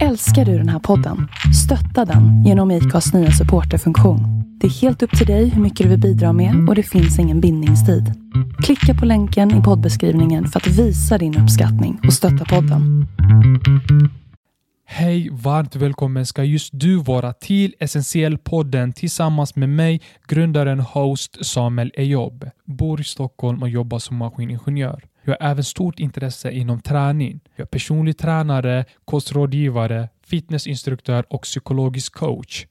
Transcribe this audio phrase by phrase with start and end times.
[0.00, 1.28] Älskar du den här podden?
[1.64, 4.20] Stötta den genom IKAs nya supporterfunktion.
[4.60, 7.18] Det är helt upp till dig hur mycket du vill bidra med och det finns
[7.18, 8.12] ingen bindningstid.
[8.62, 13.06] Klicka på länken i poddbeskrivningen för att visa din uppskattning och stötta podden.
[14.86, 21.92] Hej, varmt välkommen ska just du vara till Essentiell-podden tillsammans med mig, grundaren host Samuel
[21.94, 22.50] Ejob.
[22.64, 25.02] Bor i Stockholm och jobbar som maskiningenjör.
[25.24, 27.40] Jag har även stort intresse inom träning.
[27.56, 32.66] Jag är personlig tränare, kostrådgivare, fitnessinstruktör och psykologisk coach.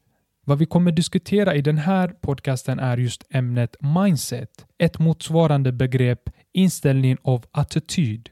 [0.45, 6.29] Vad vi kommer diskutera i den här podcasten är just ämnet mindset, ett motsvarande begrepp
[6.53, 8.29] inställning av attityd.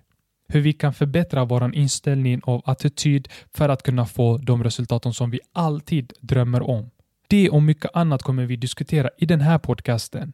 [0.48, 5.31] Hur vi kan förbättra vår inställning av attityd för att kunna få de resultaten som
[5.31, 6.90] vi alltid drömmer om.
[7.27, 10.34] Det och mycket annat kommer vi diskutera i den här podcasten.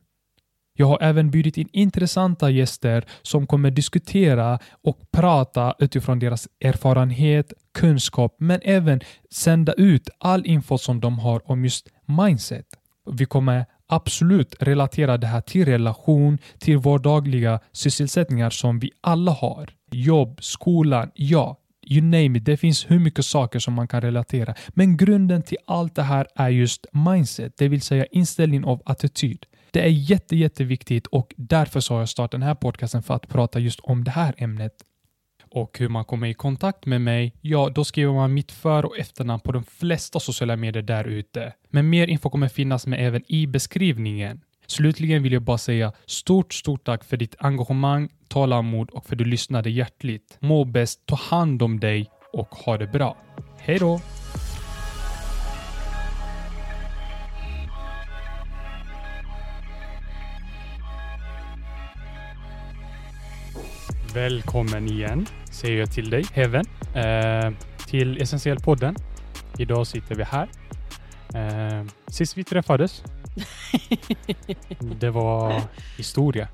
[0.78, 7.54] Jag har även bjudit in intressanta gäster som kommer diskutera och prata utifrån deras erfarenhet,
[7.74, 9.02] kunskap, men även
[9.32, 12.66] sända ut all info som de har om just mindset.
[13.12, 19.70] Vi kommer absolut relatera det här till relation, till vardagliga sysselsättningar som vi alla har.
[19.92, 22.46] Jobb, skolan, ja, you name it.
[22.46, 24.56] Det finns hur mycket saker som man kan relatera.
[24.70, 29.46] Men grunden till allt det här är just mindset, det vill säga inställning av attityd.
[29.76, 33.28] Det är jätte, jätteviktigt och därför så har jag startat den här podcasten för att
[33.28, 34.74] prata just om det här ämnet.
[35.52, 38.98] Och hur man kommer i kontakt med mig, ja, då skriver man mitt för och
[38.98, 41.54] efternamn på de flesta sociala medier där ute.
[41.70, 44.42] Men mer info kommer finnas med även i beskrivningen.
[44.68, 49.20] Slutligen vill jag bara säga stort, stort tack för ditt engagemang, tålamod och för att
[49.20, 50.38] du lyssnade hjärtligt.
[50.40, 53.18] Må bäst, ta hand om dig och ha det bra.
[53.58, 54.02] Hej då!
[64.16, 67.52] Välkommen igen, säger jag till dig, Heaven, eh,
[67.88, 68.96] till Essentiell-podden.
[69.58, 70.50] Idag sitter vi här.
[71.34, 73.04] Eh, sist vi träffades,
[74.80, 75.62] det var
[75.98, 76.48] historia.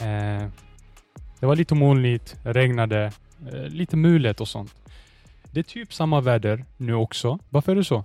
[0.00, 0.48] Eh,
[1.40, 3.12] det var lite molnigt, regnade,
[3.52, 4.74] eh, lite mulet och sånt.
[5.52, 7.38] Det är typ samma väder nu också.
[7.48, 8.04] Varför är det så?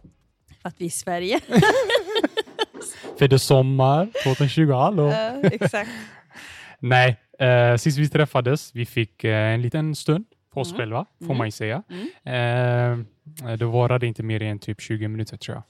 [0.62, 1.40] För att vi är i Sverige.
[3.18, 5.12] För det är sommar 2020, hallå?
[5.12, 5.90] Ja, exakt.
[6.80, 10.78] Nej, eh, sist vi träffades, vi fick eh, en liten stund på oss Mm.
[10.80, 11.38] själva, får Mm.
[11.38, 11.84] man ju säga.
[11.90, 13.06] Mm.
[13.46, 15.64] Eh, det varade inte mer än typ 20 minuter tror jag.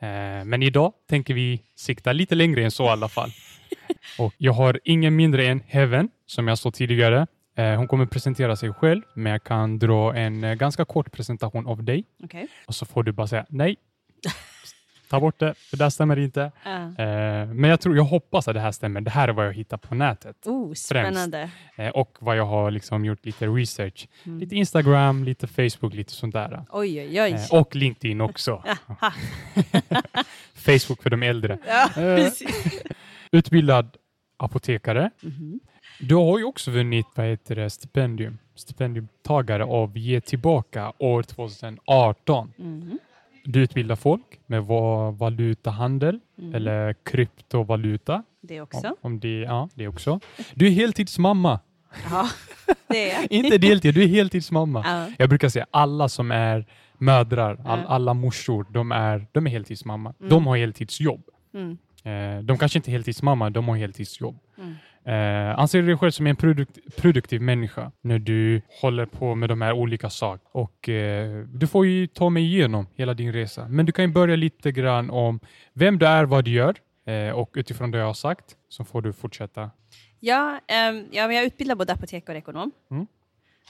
[0.00, 3.30] Eh, men idag tänker vi sikta lite längre än så i alla fall.
[4.18, 7.26] Och jag har ingen mindre än Heaven, som jag sa tidigare.
[7.76, 12.04] Hon kommer presentera sig själv, men jag kan dra en ganska kort presentation av dig.
[12.24, 12.46] Okej.
[12.66, 13.76] Och så får du bara säga nej.
[15.10, 16.42] Ta bort det, för det här stämmer inte.
[16.64, 19.00] Eh, men jag, tror, jag hoppas att det här stämmer.
[19.00, 20.46] Det här är vad jag hittar på nätet.
[20.46, 21.50] Oh, spännande.
[21.76, 24.08] Eh, och vad jag har liksom gjort lite research.
[24.26, 24.38] Mm.
[24.38, 26.64] Lite Instagram, lite Facebook, lite sånt där.
[26.70, 27.32] Oj, oj, oj.
[27.32, 28.62] Eh, och LinkedIn också.
[30.54, 31.58] Facebook för de äldre.
[31.66, 31.88] Ja.
[33.32, 33.96] Utbildad
[34.36, 35.10] apotekare.
[35.20, 35.60] Mhm.
[36.00, 38.38] Du har ju också vunnit vad heter det, stipendium.
[38.54, 42.52] Stipendiumtagare av Ge tillbaka år 2018.
[42.56, 42.98] Mhm.
[43.50, 46.54] Du utbildar folk med va- valutahandel Mhm.
[46.54, 48.22] eller kryptovaluta.
[48.40, 48.86] Det också.
[48.86, 50.20] Om, om det, ja, det också.
[50.54, 51.60] Du är heltidsmamma.
[52.10, 52.28] Ja,
[52.88, 53.26] det är jag.
[53.32, 54.82] Inte deltid, du är heltidsmamma.
[54.86, 55.06] Ja.
[55.18, 56.66] Jag brukar säga alla som är
[56.98, 57.84] mödrar, all, Ja.
[57.88, 60.14] alla morsor, de är, de är heltidsmamma.
[60.20, 60.30] Mm.
[60.30, 61.22] De har heltidsjobb.
[61.54, 61.78] Mm.
[62.04, 64.38] Eh, de kanske inte är heltidsmamma, de har heltidsjobb.
[65.08, 69.48] Eh, anser du dig själv som en produkt, produktiv människa när du håller på med
[69.48, 70.50] de här olika sakerna?
[70.52, 73.68] Och, eh, du får ju ta mig igenom hela din resa.
[73.68, 75.40] Men du kan ju börja lite grann om
[75.72, 76.76] vem du är, vad du gör
[77.06, 79.70] eh, och utifrån det jag har sagt så får du fortsätta.
[80.20, 82.70] Ja, ehm, ja, men jag utbildar både apotekare och ekonom.
[82.90, 83.06] Mm.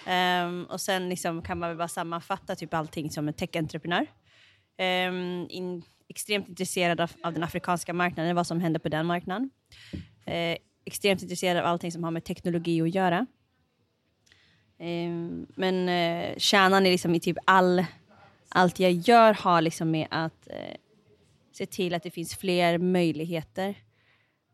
[0.07, 4.07] Ehm, och sen liksom kan man väl bara sammanfatta typ allting som en tech-entreprenör.
[4.79, 9.51] Ehm, in, extremt intresserad av, av den afrikanska marknaden, vad som händer på den marknaden.
[10.27, 10.57] Eh,
[10.89, 13.27] extremt intresserad av allting som har med teknologi att göra.
[14.79, 17.85] Ehm, men eh, kärnan är liksom i typ all,
[18.49, 20.77] allt jag gör har liksom med att eh,
[21.53, 23.75] se till att det finns fler möjligheter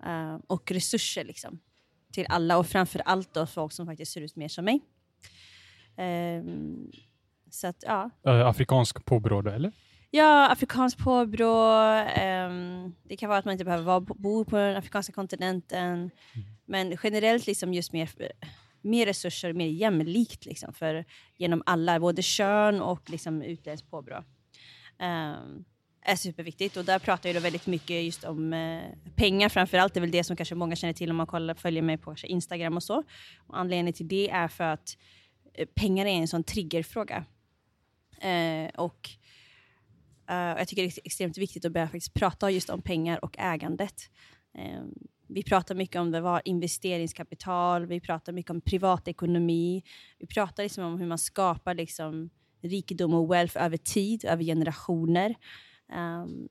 [0.05, 1.59] eh, och resurser liksom,
[2.13, 4.81] till alla och framför allt då folk som faktiskt ser ut mer som mig.
[5.97, 6.91] Ehm,
[7.51, 9.73] så att ja, eh, afrikansk påbrå eller?
[10.17, 11.71] Ja, afrikanskt påbrå.
[12.17, 16.11] ehm, det kan vara att man inte behöver vara, bo på den afrikanska kontinenten.
[16.65, 18.11] Men generellt liksom just mer,
[18.81, 21.05] mer resurser, mer jämlikt liksom för,
[21.37, 24.25] genom alla, både kön och liksom utländskt påbrå.
[24.99, 25.65] Ehm,
[26.03, 28.83] är superviktigt och där pratar jag då väldigt mycket just om eh,
[29.17, 29.95] pengar framför allt.
[29.95, 32.15] Det är väl det som kanske många känner till om man kollar, följer mig på
[32.25, 33.03] Instagram och så.
[33.47, 34.97] Och anledningen till det är för att
[35.55, 37.25] eh, pengar är en sån triggerfråga.
[38.21, 39.11] Eh, och
[40.29, 43.37] eh, jag tycker det är extremt viktigt att börja faktiskt prata just om pengar och
[43.39, 44.11] ägandet.
[44.59, 44.83] Eh,
[45.29, 49.83] vi pratar mycket om det var investeringskapital, vi pratar mycket om privatekonomi.
[50.19, 52.31] Vi pratar liksom om hur man skapar liksom
[52.63, 55.35] rikedom och wealth över tid, över generationer.
[56.25, 56.49] Um,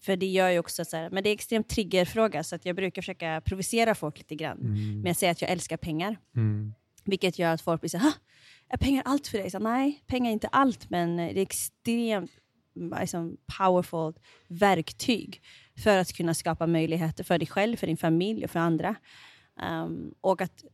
[0.00, 2.76] för det gör ju också så här, men det är extremt triggerfråga så att jag
[2.76, 5.00] brukar försöka provocera folk lite grann Mm.
[5.00, 6.18] med att säga att jag älskar pengar.
[6.36, 6.74] Mm.
[7.04, 8.12] Vilket gör att folk blir så här, "Ha,
[8.68, 9.50] är pengar allt för dig?
[9.50, 12.30] Så, nej, pengar är inte allt, men det är extremt
[12.74, 14.14] liksom, powerful
[14.48, 15.42] verktyg
[15.84, 18.94] för att kunna skapa möjligheter för dig själv, för din familj och för andra.
[19.62, 20.64] Um, och att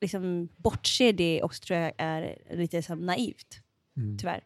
[0.00, 3.60] liksom, bortse det också tror jag är lite här, naivt,
[3.96, 4.18] Mm.
[4.18, 4.44] tyvärr.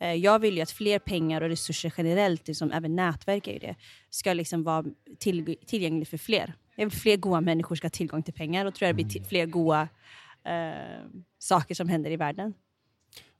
[0.00, 3.58] Eh, Jag vill ju att fler pengar och resurser generellt, liksom, även nätverk är ju
[3.58, 3.74] det,
[4.10, 4.84] ska liksom vara
[5.18, 6.54] till, tillgängligt för fler.
[6.76, 9.20] Jag vill fler goda människor ska ha tillgång till pengar och tror jag det blir
[9.20, 9.88] ti- fler goda
[10.44, 11.06] eh,
[11.38, 12.54] saker som händer i världen.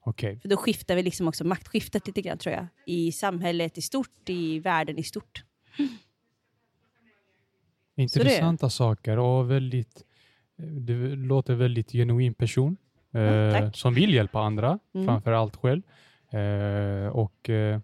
[0.08, 0.38] Okej.
[0.40, 2.66] För då skiftar vi liksom också maktskiftet lite grann tror jag.
[2.86, 5.44] I samhället i stort, i världen i stort.
[7.96, 10.04] Intressanta saker och väldigt,
[10.56, 12.76] du låter väldigt genuin person
[13.14, 15.06] eh, som vill hjälpa andra, Mm.
[15.06, 15.82] framför allt själv.
[16.30, 17.80] Eh, och eh,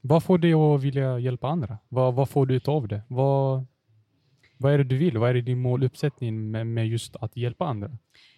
[0.00, 1.78] vad får dig att vilja hjälpa andra?
[1.88, 3.02] Vad, vad får du ut av det?
[3.08, 3.66] Vad,
[4.56, 5.18] vad är det du vill?
[5.18, 7.88] Vad är din måluppsättning med, med just att hjälpa andra?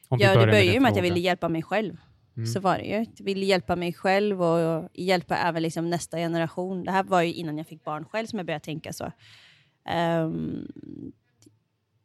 [0.08, 1.96] Om Ja, det börjar med med att jag ville hjälpa mig själv.
[2.36, 2.46] Mm.
[2.46, 2.92] Så var det ju.
[2.92, 6.84] Jag ville hjälpa mig själv och hjälpa även liksom nästa generation.
[6.84, 9.12] Det här var ju innan jag fick barn själv som jag började tänka så.
[10.24, 10.68] Um,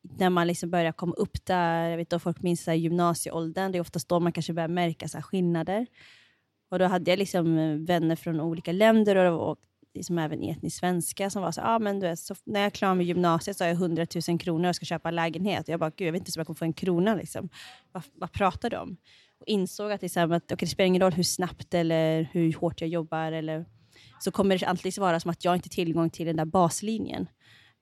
[0.01, 3.71] när man liksom börjar komma upp där, jag vet inte folk minns så här, gymnasieåldern,
[3.71, 5.87] det är oftast då man kanske börjar märka så här, skillnader.
[6.69, 9.59] Och då hade jag liksom eh, vänner från olika länder och, och
[9.93, 12.69] liksom även etnisk svenska som var så ah, men du vet, så när jag är
[12.69, 15.61] klar med gymnasiet så har jag 100 000 kronor och ska köpa lägenhet.
[15.61, 17.49] Och jag bara, gud jag vet inte om jag kommer få en krona liksom.
[17.91, 18.97] Vad, vad pratar du om?
[19.41, 22.81] Och insåg att, liksom, att okay, det spelar ingen roll hur snabbt eller hur hårt
[22.81, 23.65] jag jobbar eller
[24.19, 27.27] så kommer det alltid vara som att jag inte har tillgång till den där baslinjen.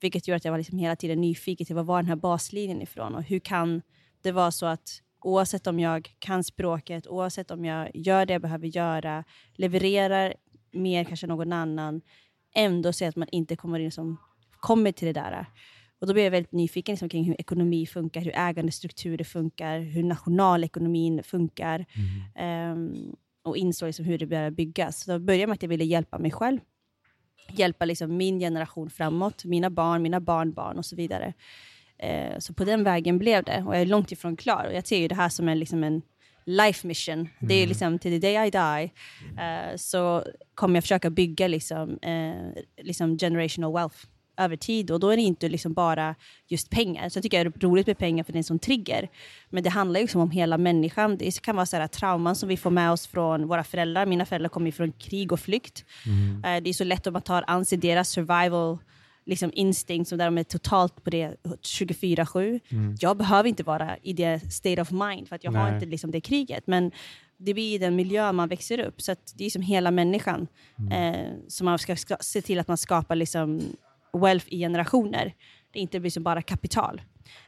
[0.01, 2.81] Vilket gör att jag var liksom hela tiden nyfiken till var var den här baslinjen
[2.81, 3.81] ifrån och hur kan
[4.21, 8.41] det vara så att oavsett om jag kan språket, oavsett om jag gör det jag
[8.41, 9.23] behöver göra,
[9.53, 10.33] levererar
[10.71, 12.01] mer kanske än någon annan,
[12.55, 14.17] ändå se att man inte kommer, in som,
[14.59, 15.45] kommer till det där.
[15.99, 20.03] Och då blir jag väldigt nyfiken liksom, kring hur ekonomi funkar, hur ägandestrukturer funkar, hur
[20.03, 21.85] nationalekonomin funkar.
[22.35, 25.03] Ehm, och insåg liksom hur det började byggas.
[25.03, 26.59] Så då började med att jag ville hjälpa mig själv.
[27.51, 31.33] Hjälpa liksom min generation framåt, mina barn, mina barnbarn och så vidare.
[31.97, 33.63] Eh, så på den vägen blev det.
[33.67, 34.65] Och jag är långt ifrån klar.
[34.65, 36.01] Och jag ser ju det här som en, liksom en
[36.45, 37.29] life mission.
[37.39, 38.91] Det är liksom till the day I die.
[39.43, 40.23] Eh, så
[40.55, 43.97] kommer jag försöka bygga liksom, eh, liksom generational wealth
[44.39, 44.91] över tid.
[44.91, 46.15] Och då är det inte liksom bara
[46.47, 47.09] just pengar.
[47.09, 49.09] Så jag tycker det är roligt med pengar för det är en sån trigger.
[49.49, 51.17] Men det handlar ju liksom om hela människan.
[51.17, 54.05] Det kan vara så här trauman som vi får med oss från våra föräldrar.
[54.05, 55.85] Mina föräldrar kommer ju från krig och flykt.
[56.45, 58.77] Eh, det är så lätt om man tar an sig deras survival
[59.25, 62.59] liksom instinct, så där de är totalt på det 24-7.
[62.99, 65.73] Jag behöver inte vara i det state of mind, för att jag har Nej.
[65.73, 66.67] inte liksom det kriget.
[66.67, 66.91] Men
[67.37, 69.01] det blir i den miljö man växer upp.
[69.01, 70.47] Så det är som hela människan.
[70.91, 73.61] Eh, så man ska, ska se till att man skapar liksom
[74.13, 75.33] wealth i generationer.
[75.71, 77.01] Det inte blir som bara kapital.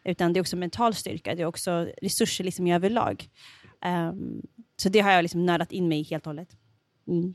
[0.03, 3.29] Utan det är också mental styrka, det är också resurser liksom i överlag.
[3.81, 4.41] Ehm,
[4.77, 6.49] så det har jag liksom nördat in mig i helt och hållet.
[7.07, 7.33] Mm.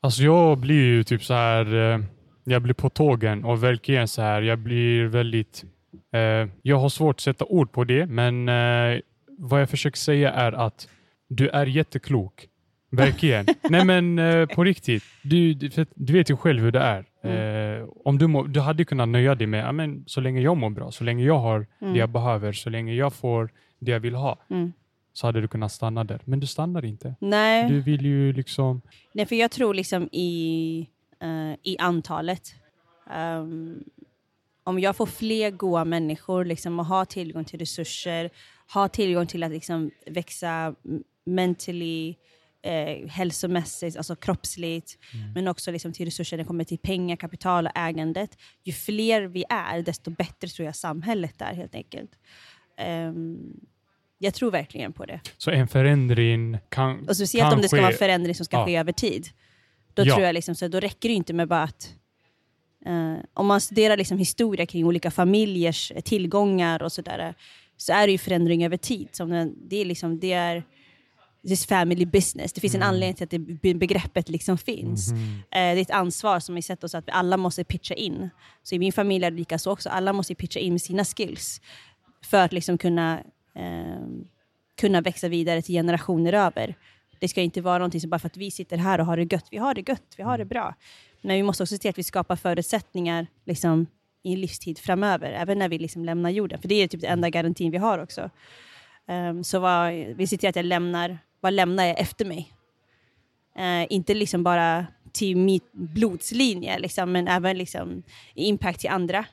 [0.00, 1.74] Alltså jag blir ju typ så här.
[1.74, 2.00] Eh,
[2.44, 4.42] jag blir på tågen och verkligen så här.
[4.42, 5.64] Jag blir väldigt.
[6.12, 9.00] Eh, jag har svårt att sätta ord på det, men eh,
[9.38, 10.88] vad jag försöker säga är att
[11.28, 12.48] du är jätteklok.
[12.90, 13.46] Verkligen.
[13.70, 15.04] Nej men eh, på riktigt.
[15.22, 15.54] Du,
[15.94, 17.04] du vet ju själv hur det är.
[17.30, 20.70] Eh, om du, må, du hade kunnat nöja dig med, men, så länge jag mår
[20.70, 24.14] bra, så länge jag har det jag behöver, så länge jag får det jag vill
[24.14, 24.72] ha, Mm.
[25.12, 26.20] så hade du kunnat stanna där.
[26.24, 27.14] Men du stannar inte.
[27.20, 27.68] Nej.
[27.68, 28.80] Du vill ju liksom...
[29.12, 30.86] Nej, för jag tror liksom i,
[31.20, 32.54] eh, i antalet.
[33.10, 33.84] Ehm,
[34.64, 38.30] om jag får fler goda människor liksom, och har tillgång till resurser,
[38.66, 40.74] har tillgång till att liksom, växa
[41.24, 42.14] mentally,
[42.62, 44.98] eh, hälsomässigt, alltså kroppsligt,
[45.34, 48.38] men också liksom, till resurser när det kommer till pengar, kapital och ägandet.
[48.64, 52.10] Ju fler vi är, desto bättre tror jag samhället är helt enkelt.
[52.78, 53.38] Ehm,
[54.18, 55.20] jag tror verkligen på det.
[55.36, 58.56] Så en förändring kan Och speciellt om det ska kan vara ske- förändring som ska
[58.56, 58.66] Ja.
[58.66, 59.28] ske över tid.
[59.94, 60.14] Då Ja.
[60.14, 61.94] tror jag liksom, så då räcker det inte med bara att...
[62.86, 67.34] eh, om man studerar liksom historia kring olika familjers tillgångar och sådär,
[67.76, 69.08] så är det ju förändring över tid.
[69.12, 70.62] Som det är liksom, det är
[71.46, 72.52] this family business.
[72.52, 75.12] Det finns en anledning till att det be- begreppet liksom finns.
[75.12, 75.20] Mhm.
[75.50, 78.30] Eh, det är ett ansvar som vi sett oss att alla måste pitcha in.
[78.62, 79.88] Så i min familj är det lika så också.
[79.88, 81.60] Alla måste pitcha in med sina skills
[82.24, 83.20] för att liksom kunna,
[83.54, 84.06] eh,
[84.80, 86.74] kunna växa vidare till generationer över.
[87.20, 89.32] Det ska inte vara någonting som bara för att vi sitter här och har det
[89.32, 89.46] gött.
[89.50, 90.74] Vi har det gött, vi har det bra.
[91.20, 93.86] Men vi måste också se till att vi skapar förutsättningar liksom,
[94.22, 96.60] i en livstid framöver, även när vi liksom lämnar jorden.
[96.60, 98.30] För det är typ den enda garantin vi har också.
[99.06, 102.52] Um, så vad, vi ser till att jag lämnar, vad lämnar jag efter mig?
[103.58, 108.02] Uh, inte liksom bara till mitt blodslinje, liksom, men även liksom,
[108.34, 109.24] impact till andra.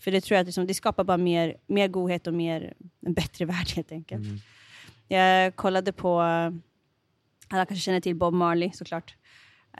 [0.00, 2.74] För det tror jag att liksom, det skapar bara mer, mer godhet och mer,
[3.06, 4.24] en bättre värld helt enkelt.
[4.24, 4.38] Mm.
[5.08, 6.20] Jag kollade på,
[7.48, 9.14] alla kanske känner till Bob Marley såklart.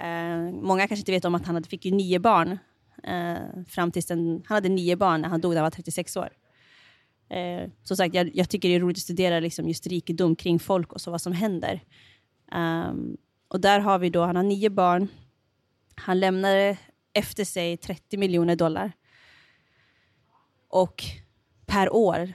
[0.05, 2.59] Uh, många kanske inte vet om att han hade, fick ju nio barn.
[3.09, 6.17] Uh, fram tills den, han hade nio barn när han dog när han var 36
[6.17, 6.29] år.
[7.33, 10.59] Uh, som sagt, jag, jag, tycker det är roligt att studera liksom just rikedom kring
[10.59, 11.81] folk och så, vad som händer.
[12.53, 13.17] Um,
[13.49, 15.09] och där har vi då, han har nio barn.
[15.95, 16.77] Han lämnade
[17.13, 18.93] efter sig 30 miljoner dollar.
[20.69, 21.05] Och
[21.67, 22.33] per år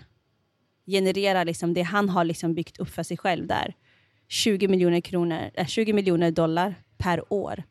[0.86, 3.76] genererar liksom det han har liksom byggt upp för sig själv där
[4.28, 7.64] 20 miljoner, kronor, äh, 20 miljoner dollar per år.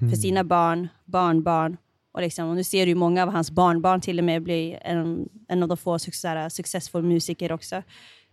[0.00, 0.10] Mm.
[0.10, 1.76] För sina barn, barnbarn
[2.12, 5.28] och, liksom, och nu ser du många av hans barnbarn till och med bli en,
[5.48, 5.98] en av de få
[6.50, 7.82] successful musiker också.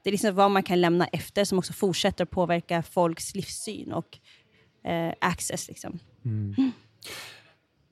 [0.04, 4.18] Det är liksom vad man kan lämna efter som också fortsätter påverka folks livssyn och
[4.84, 5.68] eh, access.
[5.68, 6.00] Liksom.
[6.26, 6.56] Mm.
[6.58, 6.72] Mm.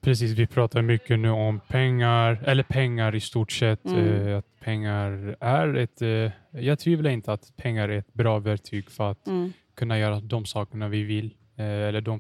[0.01, 3.85] Precis, vi pratar mycket nu om pengar, eller pengar i stort sett.
[3.85, 4.27] Mm.
[4.27, 6.01] Eh, att pengar är ett...
[6.01, 9.53] Eh, jag tvivlar inte att pengar är ett bra verktyg för att mm.
[9.75, 12.19] kunna göra de sakerna vi vill, eh, eller de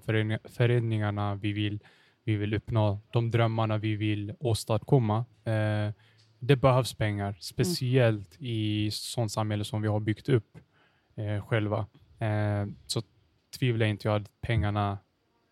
[0.49, 1.79] förändringarna vi vill,
[2.25, 5.25] vi vill uppnå, de drömmarna vi vill åstadkomma.
[5.43, 5.93] Eh,
[6.39, 7.35] det behövs pengar, mm.
[7.39, 8.51] speciellt mm.
[8.51, 10.57] i sånt samhälle som vi har byggt upp
[11.15, 11.85] eh, själva.
[12.19, 13.01] Eh, så
[13.59, 14.97] tvivlar inte jag att pengarna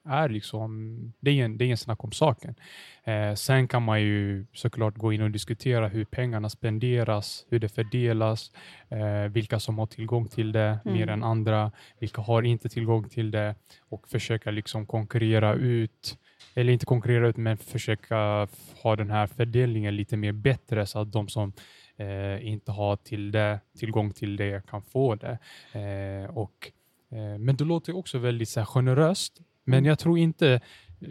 [0.05, 2.55] är liksom, det är ingen, det är ingen snack om saken.
[3.03, 7.69] Eh, sen kan man ju såklart gå in och diskutera hur pengarna spenderas, hur det
[7.69, 8.51] fördelas,
[8.89, 10.97] eh, vilka som har tillgång till det mm.
[10.97, 16.17] mer än andra, vilka har inte tillgång till det och försöka liksom konkurrera ut
[16.53, 18.47] eller inte konkurrera ut, men försöka
[18.83, 21.53] ha den här fördelningen lite mer bättre så att de som
[21.97, 25.37] eh, inte har till det, tillgång till det kan få det.
[25.73, 26.71] Eh, och,
[27.11, 29.89] eh, men det låter också väldigt så här, generöst, men mm.
[29.89, 30.61] jag tror inte,
[31.01, 31.09] eh,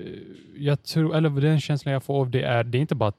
[0.54, 3.12] jag tror, eller den känslan jag får av det är, det är inte bara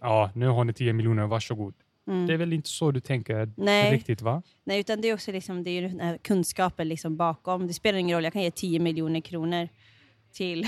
[0.00, 1.74] ja, nu har ni 10 miljoner, varsågod.
[2.08, 2.26] Mm.
[2.26, 3.92] Det är väl inte så du tänker Nej.
[3.92, 4.42] riktigt va?
[4.64, 7.66] Nej, utan det är också liksom, det är den här kunskapen liksom bakom.
[7.66, 9.68] Det spelar ingen roll, jag kan ge 10 miljoner kronor
[10.32, 10.66] till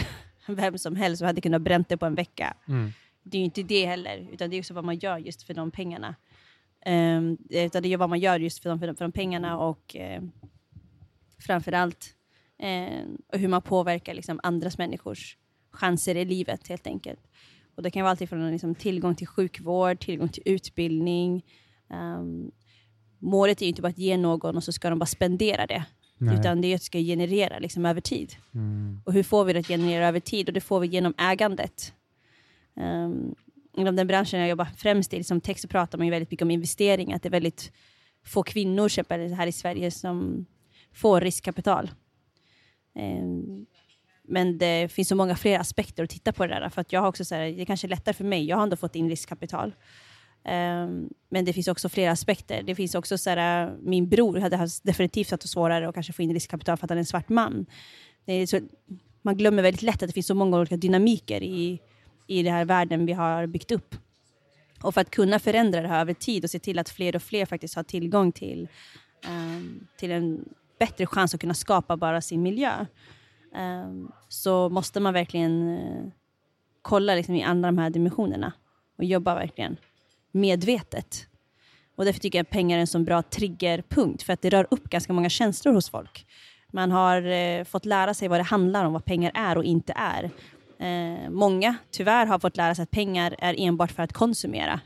[0.55, 2.57] vem som helst som hade kunnat bränt det på en vecka.
[2.69, 2.93] Mm.
[3.23, 5.55] Det är ju inte det heller, utan det är också vad man gör just för
[5.55, 6.14] de pengarna.
[6.87, 9.59] Um, utan det är vad man gör just för de, för de, för de pengarna
[9.59, 10.28] och uh,
[11.38, 12.14] framförallt
[12.62, 15.37] uh, och hur man påverkar liksom, andras människors
[15.71, 17.21] chanser i livet helt enkelt.
[17.75, 21.45] Och Det kan vara allt från liksom, tillgång till sjukvård, tillgång till utbildning.
[21.90, 22.50] Um,
[23.19, 25.85] målet är ju inte bara att ge någon och så ska de bara spendera det.
[26.19, 26.39] Nej.
[26.39, 28.37] Utan det ska generera liksom, över tid.
[28.55, 29.01] Mm.
[29.05, 30.49] Och hur får vi det att generera över tid?
[30.49, 31.93] Och det får vi genom ägandet.
[32.75, 33.35] Um,
[33.77, 36.45] inom den branschen jag jobbar främst i, liksom text, så pratar man ju väldigt mycket
[36.45, 37.13] om investering.
[37.13, 37.73] Att det är väldigt
[38.25, 40.47] få kvinnor här i Sverige som
[40.93, 41.91] får riskkapital.
[42.95, 43.67] Um,
[44.23, 46.69] men det finns så många fler aspekter att titta på det där.
[46.69, 48.45] För att jag har också så här, det är kanske lättare för mig.
[48.45, 49.75] Jag har ändå fått in riskkapital.
[50.45, 52.62] Ehm, men det finns också flera aspekter.
[52.62, 56.23] Det finns också så här, äh, min bror hade definitivt haft svårare att kanske få
[56.23, 57.66] in riskkapital för att han är en svart man.
[58.47, 58.61] Så,
[59.23, 61.80] man glömmer väldigt lätt att det finns så många olika dynamiker i,
[62.26, 63.95] i den här världen vi har byggt upp.
[64.83, 67.23] Och för att kunna förändra det här över tid och se till att fler och
[67.23, 68.68] fler faktiskt har tillgång till,
[69.28, 70.45] um, till en
[70.78, 72.87] bättre chans att kunna skapa bara sin miljö,
[73.85, 76.09] um, så måste man verkligen uh,
[76.83, 78.52] kolla liksom i alla de här dimensionerna
[78.99, 79.76] och jobba verkligen
[80.32, 81.26] medvetet.
[81.97, 84.66] Och därför tycker jag att pengar är en så bra triggerpunkt, för att det rör
[84.70, 86.26] upp ganska många känslor hos folk.
[86.73, 89.92] Man har eh, fått lära sig vad det handlar om, vad pengar är och inte
[89.97, 90.30] är.
[90.78, 94.80] Eh, många, tyvärr, har fått lära sig att pengar är enbart för att konsumera.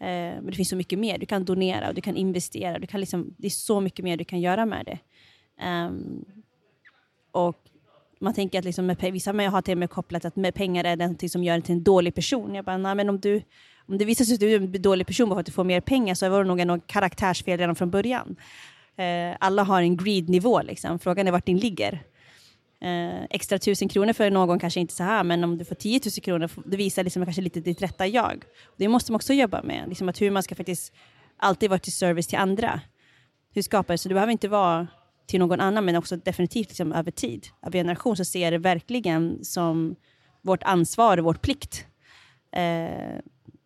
[0.00, 1.18] Eh, men det finns så mycket mer.
[1.18, 2.78] Du kan donera, och du kan investera.
[2.78, 4.98] Du kan liksom, det är så mycket mer du kan göra med det.
[5.66, 6.24] Um,
[7.32, 7.56] och
[8.20, 10.96] man tänker att liksom med, vissa har till och med kopplat att med pengar är
[10.96, 12.54] något som gör en till en dålig person.
[12.54, 13.42] Jag bara, nej, men om du
[13.88, 15.64] om det visar sig att du är en dålig person bara för att du får
[15.64, 18.36] mer pengar så var det nog en karaktärsfel redan från början.
[18.96, 20.98] Eh, alla har en greed-nivå, liksom.
[20.98, 22.02] frågan är vart din ligger.
[22.80, 26.00] Eh, extra tusen kronor för någon kanske inte så här, men om du får 10
[26.04, 28.44] 000 kronor, det visar liksom kanske lite ditt rätta jag.
[28.76, 30.92] Det måste man också jobba med, liksom att hur man ska faktiskt
[31.36, 32.80] alltid vara till service till andra.
[33.54, 34.86] Hur skapar Så det behöver inte vara
[35.26, 37.46] till någon annan, men också definitivt liksom över tid.
[37.66, 39.96] Över generation så ser jag det verkligen som
[40.42, 41.86] vårt ansvar och vår plikt.
[42.52, 43.18] Eh,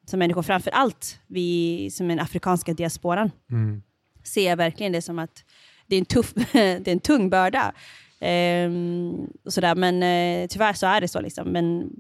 [0.09, 3.83] som människor, framför allt vi som den afrikanska diasporan, mm.
[4.25, 5.45] ser verkligen det som att
[5.87, 7.73] det är en, tuff, det är en tung börda.
[8.21, 9.75] Um, och sådär.
[9.75, 11.21] Men uh, tyvärr så är det så.
[11.21, 11.49] Liksom.
[11.49, 11.91] Men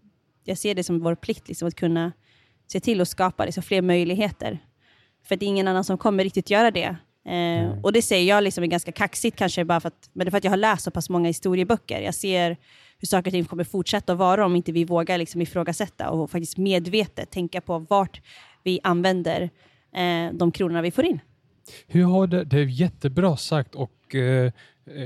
[0.44, 2.12] jag ser det som vår plikt liksom, att kunna
[2.66, 4.58] se till att skapa liksom, fler möjligheter.
[5.24, 6.96] För det är ingen annan som kommer riktigt göra det.
[7.26, 7.84] Mm.
[7.84, 10.30] Och det säger jag liksom är ganska kaxigt kanske, bara för att, men det är
[10.30, 12.00] för att jag har läst så pass många historieböcker.
[12.00, 12.56] Jag ser
[12.98, 16.30] hur saker och ting kommer fortsätta att vara om inte vi vågar liksom ifrågasätta och
[16.30, 18.20] faktiskt medvetet tänka på vart
[18.62, 19.50] vi använder
[19.94, 21.20] eh, de kronorna vi får in.
[21.86, 24.52] Hur har det, det är jättebra sagt och eh,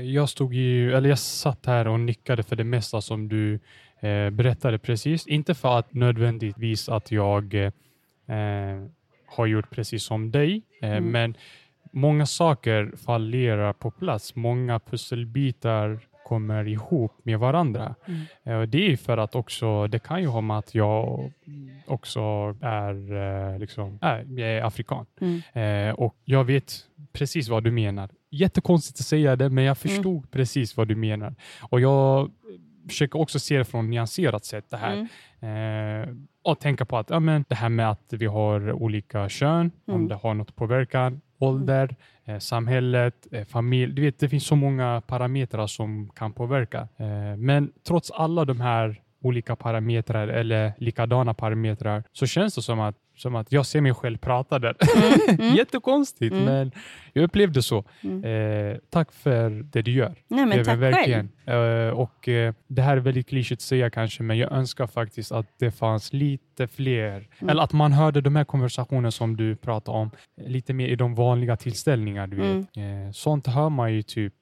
[0.03, 3.59] jag stod ju, eller jag satt här och nickade för det mesta som du
[3.99, 5.27] eh, berättade precis.
[5.27, 7.71] Inte för att nödvändigtvis att jag eh,
[9.25, 11.11] har gjort precis som dig, eh, mm.
[11.11, 11.37] men
[11.91, 14.35] många saker fallerar på plats.
[14.35, 17.95] Många pusselbitar kommer ihop med varandra.
[18.05, 18.21] Mm.
[18.43, 21.31] Eh, det är för att också, det kan ju ha med att jag
[21.85, 22.21] också
[22.61, 23.13] är,
[23.53, 25.95] eh, liksom, äh, jag är afrikan mm.
[25.95, 26.73] och jag vet
[27.13, 28.09] precis vad du menar.
[28.29, 29.95] Jättekonstigt att säga det, men jag mm.
[29.95, 30.27] förstod mm.
[30.31, 31.35] precis vad du menar.
[31.61, 32.31] Och jag
[32.87, 35.07] försöker också se det från nyanserat sätt det här.
[35.41, 36.01] Mm.
[36.01, 39.71] Eh, och tänka på att ja, men det här med att vi har olika kön,
[39.87, 40.01] mm.
[40.01, 43.93] om det har något påverkan, ålder, eh, Eh, samhället, eh, familj.
[43.93, 46.87] Du vet, det finns så många parametrar som kan påverka.
[46.97, 52.79] Eh, men trots alla de här olika parametrar eller likadana parametrar så känns det som
[52.79, 54.75] att, som att jag ser mig själv prata där.
[54.95, 55.39] Mm.
[55.39, 55.55] Mm.
[55.55, 56.45] Jättekonstigt, mm.
[56.45, 56.71] men
[57.13, 57.83] jag upplevde så.
[58.01, 58.23] Mm.
[58.23, 60.15] Eh, tack för det du gör.
[60.27, 61.29] Nej, men tack verkligen.
[61.45, 65.31] Eh, och, eh, det här är väldigt klyschigt att säga kanske, men jag önskar faktiskt
[65.31, 67.49] att det fanns lite fler, mm.
[67.49, 71.15] eller att man hörde de här konversationerna som du pratar om lite mer i de
[71.15, 72.27] vanliga tillställningar.
[72.27, 72.75] Du vet.
[72.75, 73.07] Mm.
[73.07, 74.33] Eh, sånt hör man ju typ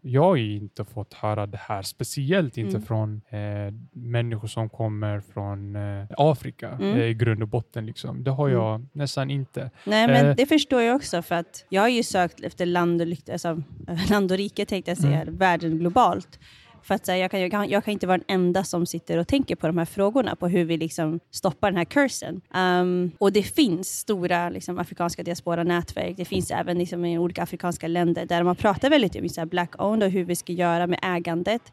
[0.00, 2.86] jag har inte fått höra det här, speciellt inte mm.
[2.86, 6.96] från eh, människor som kommer från eh, Afrika mm.
[6.96, 7.86] eh, i grund och botten.
[7.86, 8.24] Liksom.
[8.24, 8.60] Det har mm.
[8.60, 8.88] jag mm.
[8.92, 9.70] nästan inte.
[9.84, 13.02] Nej, men eh, det förstår jag också, för att jag har ju sökt efter land
[13.02, 13.62] och, alltså,
[14.10, 15.36] land och rike, tänkte jag säga, mm.
[15.36, 16.38] världen globalt.
[16.82, 19.28] För att jag kan, jag, kan, jag kan inte vara den enda som sitter och
[19.28, 22.40] tänker på de här frågorna, på hur vi liksom stoppar den här cursen.
[22.54, 26.16] Um, och det finns stora liksom, afrikanska diaspora-nätverk.
[26.16, 30.04] Det finns även liksom, i olika afrikanska länder där man pratar väldigt mycket om black-owned
[30.04, 31.72] och hur vi ska göra med ägandet.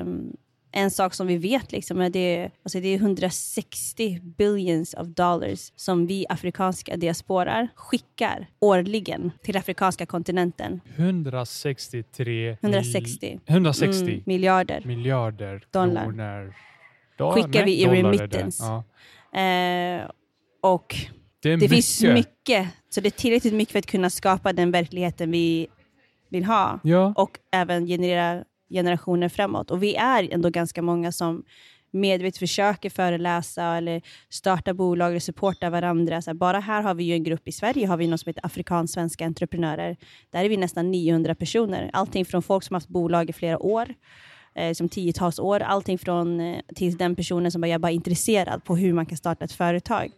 [0.00, 0.36] Um,
[0.72, 5.72] en sak som vi vet liksom är det, alltså det är 160 billions of dollars
[5.76, 10.80] som vi afrikanska diasporar skickar årligen till afrikanska kontinenten.
[10.96, 16.04] 163 160, 160 mm, miljarder, miljarder dollar.
[16.04, 16.54] Kronor.
[17.34, 18.64] skickar Nej, vi i remittance.
[18.64, 18.84] Ja.
[19.40, 20.10] Eh,
[20.60, 20.94] och
[21.42, 25.30] det, det finns mycket, så det är tillräckligt mycket för att kunna skapa den verkligheten
[25.30, 25.68] vi
[26.28, 27.12] vill ha ja.
[27.16, 29.70] och även generera generationer framåt.
[29.70, 31.42] Och vi är ändå ganska många som
[31.90, 36.22] medvetet försöker föreläsa eller starta bolag eller supporta varandra.
[36.22, 38.30] Så här, bara här har vi ju en grupp i Sverige, har vi något som
[38.30, 39.96] heter Afrikansvenska entreprenörer.
[40.30, 41.90] Där är vi nästan 900 personer.
[41.92, 43.94] Allting från folk som haft bolag i flera år,
[44.54, 48.64] eh, som tiotals år, allting från eh, till den personen som bara, är bara intresserad
[48.64, 50.12] på hur man kan starta ett företag.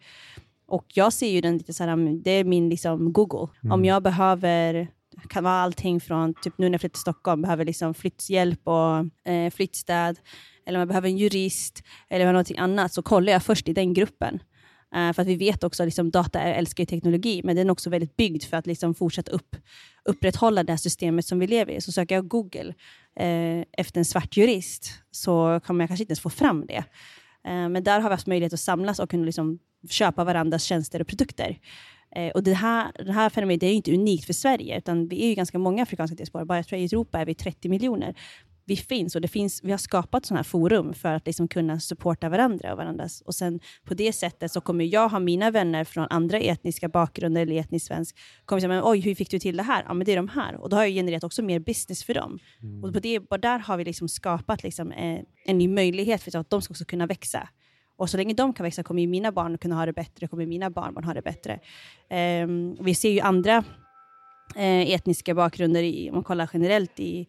[0.67, 3.49] Och jag ser ju den lite så här, det är min liksom Google.
[3.63, 3.73] Mm.
[3.73, 4.89] Om jag behöver
[5.29, 9.31] kan vara allting från, typ nu när jag flyttar till Stockholm, behöver liksom flytthjälp och
[9.33, 10.19] eh, flyttstäd,
[10.67, 14.41] eller man behöver en jurist, eller någonting annat, så kollar jag först i den gruppen.
[14.95, 17.91] Eh, för att vi vet också att liksom, data älskar teknologi, men den är också
[17.91, 19.57] väldigt byggd för att liksom, fortsätta upp,
[20.05, 21.81] upprätthålla det här systemet som vi lever i.
[21.81, 22.75] Så söker jag Google
[23.17, 26.85] eh, efter en svart jurist, så kommer jag kanske inte ens få fram det.
[27.45, 29.59] Eh, men där har vi haft möjlighet att samlas och kunna liksom,
[29.91, 31.59] köpa varandras tjänster och produkter.
[32.17, 35.29] Eh, och det här, det här fenomenet är inte unikt för Sverige, utan vi är
[35.29, 36.45] ju ganska många afrikanska diasporer.
[36.45, 38.15] Bara jag tror i Europa är vi 30 miljoner.
[38.65, 41.81] Vi finns och det finns, vi har skapat sådana här forum för att liksom kunna
[41.81, 43.21] supporta varandra och varandras.
[43.21, 47.43] Och sen på det sättet så kommer jag ha mina vänner från andra etniska bakgrunder
[47.43, 49.85] eller etnisk svensk, kommer säga, men oj, hur fick du till det här?
[49.89, 50.57] Ja, men det är de här.
[50.57, 52.39] Och då har jag genererat också mer business för dem.
[52.63, 52.85] Mm.
[52.85, 56.37] Och på det, bara där har vi liksom skapat liksom, eh, en ny möjlighet för
[56.37, 57.49] att de ska också kunna växa.
[58.01, 60.71] Och så länge de kan växa kommer mina barn kunna ha det bättre, kommer mina
[60.71, 61.61] barnbarn ha det bättre.
[62.45, 63.59] Um, vi ser ju andra
[64.57, 67.29] uh, etniska bakgrunder, i, om man kollar generellt i,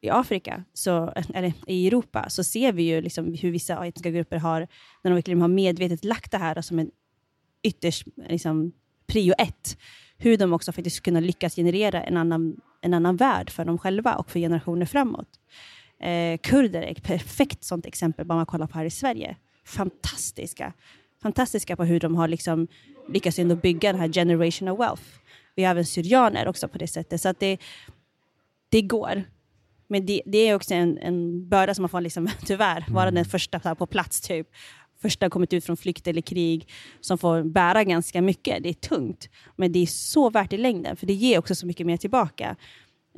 [0.00, 4.36] i Afrika, så, eller i Europa, så ser vi ju liksom hur vissa etniska grupper
[4.36, 4.60] har,
[5.02, 6.90] när de verkligen har medvetet lagt det här som en
[7.62, 8.72] ytterst liksom,
[9.06, 9.78] prio ett,
[10.18, 14.14] hur de också faktiskt kunna lyckas generera en annan, en annan värld för dem själva
[14.14, 15.40] och för generationer framåt.
[16.00, 20.72] Eh, kurder är ett perfekt sånt exempel, bara man kollar på här i Sverige fantastiska.
[21.22, 22.68] Fantastiska på hur de har liksom
[23.08, 25.02] lyckats ändå bygga den här generational wealth.
[25.54, 27.20] Vi har även syrianer också på det sättet.
[27.20, 27.58] Så att det,
[28.68, 29.24] det går.
[29.88, 33.24] Men det, det är också en, en börda som man får liksom, tyvärr vara den
[33.24, 34.20] första på plats.
[34.20, 34.48] typ
[35.02, 36.68] första kommit ut från flykt eller krig
[37.00, 38.62] som får bära ganska mycket.
[38.62, 41.66] Det är tungt, men det är så värt i längden, för det ger också så
[41.66, 42.56] mycket mer tillbaka.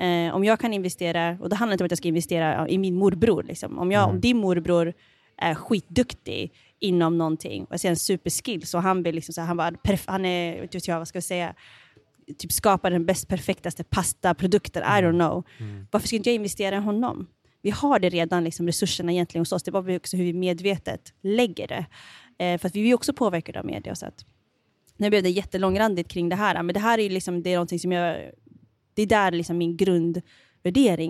[0.00, 2.78] Eh, om jag kan investera, och det handlar inte om att jag ska investera i
[2.78, 3.42] min morbror.
[3.42, 3.78] Liksom.
[3.78, 4.14] Om, jag, mm.
[4.14, 4.92] om din morbror
[5.38, 9.76] är skitduktig inom någonting, och ser en superskill, så han blir liksom så han, bara,
[10.06, 11.54] han är, vet jag, vad ska jag säga,
[12.38, 15.44] typ skapar den bäst perfektaste pastaprodukten, I don't know.
[15.58, 15.86] Mm.
[15.90, 17.26] Varför ska inte jag investera i honom?
[17.62, 19.62] Vi har det redan, liksom, resurserna egentligen hos oss.
[19.62, 21.86] Det är bara också hur vi medvetet lägger det.
[22.44, 23.94] Eh, för att vi är också påverkade av media.
[23.94, 24.24] Så att,
[24.96, 27.78] nu blev det jättelångrandigt kring det här, men det här är liksom, det är någonting
[27.78, 28.30] som jag...
[28.94, 30.24] Det är där liksom min grundvärdering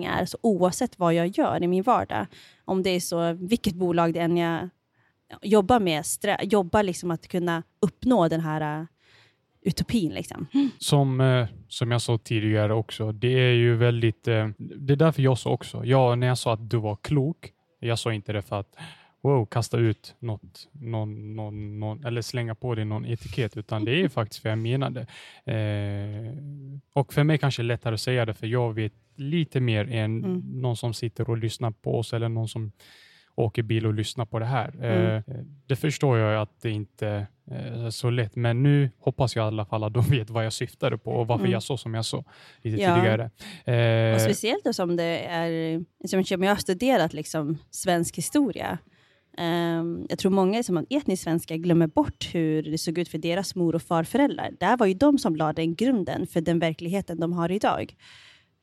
[0.05, 0.25] är.
[0.25, 2.25] Så oavsett vad jag gör i min vardag,
[2.65, 4.69] om det är så, vilket bolag det än jag
[5.41, 6.03] jobbar med,
[6.41, 8.87] jobbar liksom att kunna uppnå den här
[9.61, 10.13] utopin.
[10.13, 10.47] Liksom.
[10.77, 14.27] Som, eh, som jag sa tidigare också, det är ju väldigt...
[14.27, 17.51] Eh, det är därför jag sa också, ja, när jag sa att du var klok,
[17.79, 18.75] jag sa inte det för att
[19.21, 24.01] wow, kasta ut något, någon, någon, någon, eller slänga på dig någon etikett, utan det
[24.01, 25.01] är faktiskt vad jag menade.
[25.45, 26.33] Eh,
[26.93, 29.91] och för mig kanske det är lättare att säga det, för jag vet lite mer
[29.91, 30.41] än mm.
[30.45, 32.71] någon som sitter och lyssnar på oss eller någon som
[33.35, 34.75] åker bil och lyssnar på det här.
[34.75, 35.15] Mm.
[35.15, 39.43] Eh, det förstår jag att det inte är eh, så lätt, men nu hoppas jag
[39.43, 41.51] i alla fall att de vet vad jag syftade på och varför mm.
[41.51, 42.23] jag sa som jag sa
[42.61, 42.95] lite ja.
[42.95, 43.31] tidigare.
[43.65, 48.77] Eh, och speciellt då som det är, som jag har studerat liksom svensk historia.
[49.37, 53.55] Um, jag tror många som etnisk svenska glömmer bort hur det såg ut för deras
[53.55, 54.51] mor och farföräldrar.
[54.59, 57.95] Det var ju de som lade den grunden för den verkligheten de har idag.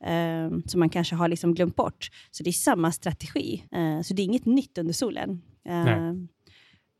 [0.04, 2.08] Um, som man kanske har liksom glömt bort.
[2.30, 3.64] Så det är samma strategi.
[3.76, 5.42] Uh, så det är inget nytt under solen.
[5.68, 6.12] Uh,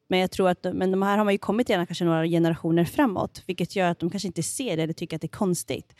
[0.08, 2.84] men jag tror att men de här har man ju kommit gärna kanske några generationer
[2.84, 5.94] framåt, vilket gör att de kanske inte ser det eller tycker att det är konstigt.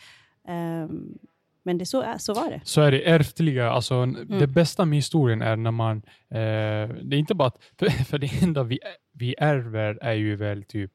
[0.49, 1.19] Um,
[1.67, 2.61] men det, så, så var det.
[2.65, 3.71] Så är det ärftliga.
[3.71, 4.39] Alltså, mm.
[4.39, 5.97] Det bästa med historien är när man...
[6.29, 7.63] Eh, det är inte bara att...
[7.79, 8.79] För, för det enda vi,
[9.13, 10.93] vi ärver är ju väl typ...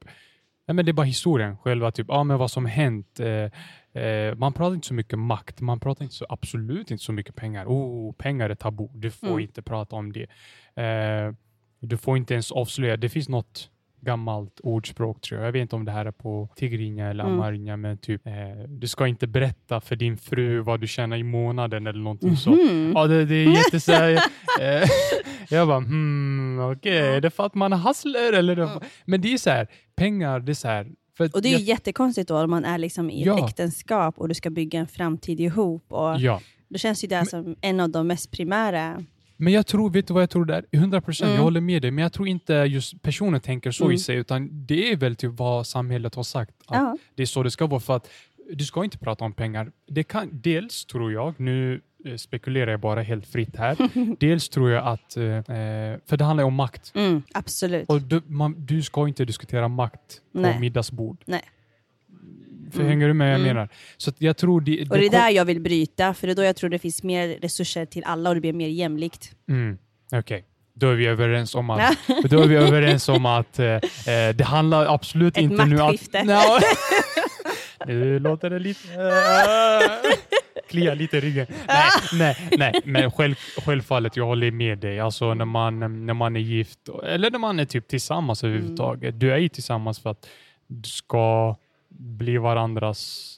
[0.66, 3.20] Ja, men det är bara historien, själva typ, ah, men vad som hänt.
[3.20, 3.52] Eh,
[3.94, 7.36] eh, man pratar inte så mycket makt, man pratar inte så, absolut inte så mycket
[7.36, 7.66] pengar.
[7.66, 9.40] Oh, pengar är tabu, du får mm.
[9.40, 10.28] inte prata om det.
[10.84, 11.34] Eh,
[11.80, 12.98] du får inte ens avslöja.
[12.98, 13.70] Det finns något
[14.02, 15.48] gammalt ordspråk tror jag.
[15.48, 17.36] Jag vet inte om det här är på tigrinja eller mm.
[17.36, 18.34] amarinja, men typ eh,
[18.68, 22.38] du ska inte berätta för din fru vad du tjänar i månaden eller någonting mm
[22.38, 22.94] -hmm.
[22.94, 23.00] så.
[23.00, 24.14] Ja, det, det är jätte så här,
[24.62, 24.90] eh,
[25.50, 27.16] Jag bara, hmm, okej, okay.
[27.16, 28.56] är det för att man hustler eller?
[28.56, 30.88] Det, men det är så här, pengar, det är så här,
[31.34, 33.38] och det är jag, jättekonstigt då om man är liksom i ja.
[33.38, 35.86] ett äktenskap och du ska bygga en framtid ihop.
[35.88, 36.42] Och ja.
[36.68, 39.04] Då känns ju det men, som en av de mest primära
[39.42, 40.66] men jag tror, vet du vad jag tror där?
[40.72, 41.36] 100 procent, mm.
[41.36, 43.96] jag håller med dig, men jag tror inte just personen tänker så mm.
[43.96, 46.98] i sig, utan det är väl typ vad samhället har sagt, att ja.
[47.16, 47.80] det är så det ska vara.
[47.80, 48.10] För att
[48.52, 49.72] du ska inte prata om pengar.
[49.88, 51.82] Det kan, dels tror jag, nu
[52.18, 53.78] spekulerar jag bara helt fritt här,
[54.20, 56.92] dels tror jag att, eh, eh, för det handlar om makt.
[56.96, 57.90] Mm, absolut.
[57.90, 60.60] Och du, man, du ska inte diskutera makt på Nej.
[60.60, 61.18] middagsbord.
[61.26, 61.42] Nej.
[62.72, 62.90] För mm.
[62.90, 63.48] Hänger du med jag mm.
[63.48, 63.70] menar?
[63.98, 66.44] Så jag tror det, och det är där jag vill bryta, för det är då
[66.44, 69.32] jag tror det finns mer resurser till alla och det blir mer jämlikt.
[69.50, 69.78] Mm.
[70.06, 70.20] Okej.
[70.20, 70.42] Okay.
[70.74, 71.98] Då är vi överens om att,
[72.30, 73.80] då är vi överens om att eh, eh
[74.36, 76.14] det handlar absolut Ett inte nu att...
[76.14, 76.60] No.
[77.88, 78.88] nu låter det lite...
[80.76, 81.46] Uh, klia lite i ryggen.
[81.68, 82.82] Nej, nej, nej.
[82.86, 85.00] men själv, självfallet, jag håller med dig.
[85.00, 88.56] Alltså när man, när man är gift, eller när man är typ tillsammans mm.
[88.56, 89.20] överhuvudtaget.
[89.20, 90.28] Du är ju tillsammans för att
[90.68, 91.56] du ska
[91.90, 93.32] bli varandras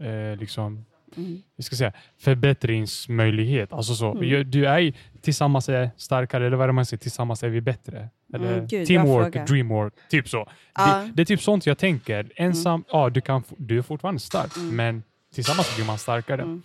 [0.00, 0.84] eh, liksom,
[1.16, 1.42] mm.
[1.56, 3.72] jag ska säga, förbättringsmöjlighet.
[3.72, 4.12] Alltså så.
[4.12, 4.50] Mm.
[4.50, 8.08] Du är tillsammans är starkare, eller vad man säger, tillsammans är vi bättre.
[8.34, 10.48] Eller mm, Gud, teamwork, dreamwork, typ så.
[10.72, 10.98] Ah.
[10.98, 12.30] Det, det, är typ sånt jag tänker.
[12.36, 12.84] Ensam, mm.
[12.92, 14.76] ja, du, kan, du är fortfarande stark, mm.
[14.76, 15.02] men
[15.34, 16.42] tillsammans blir man starkare.
[16.42, 16.62] Mm.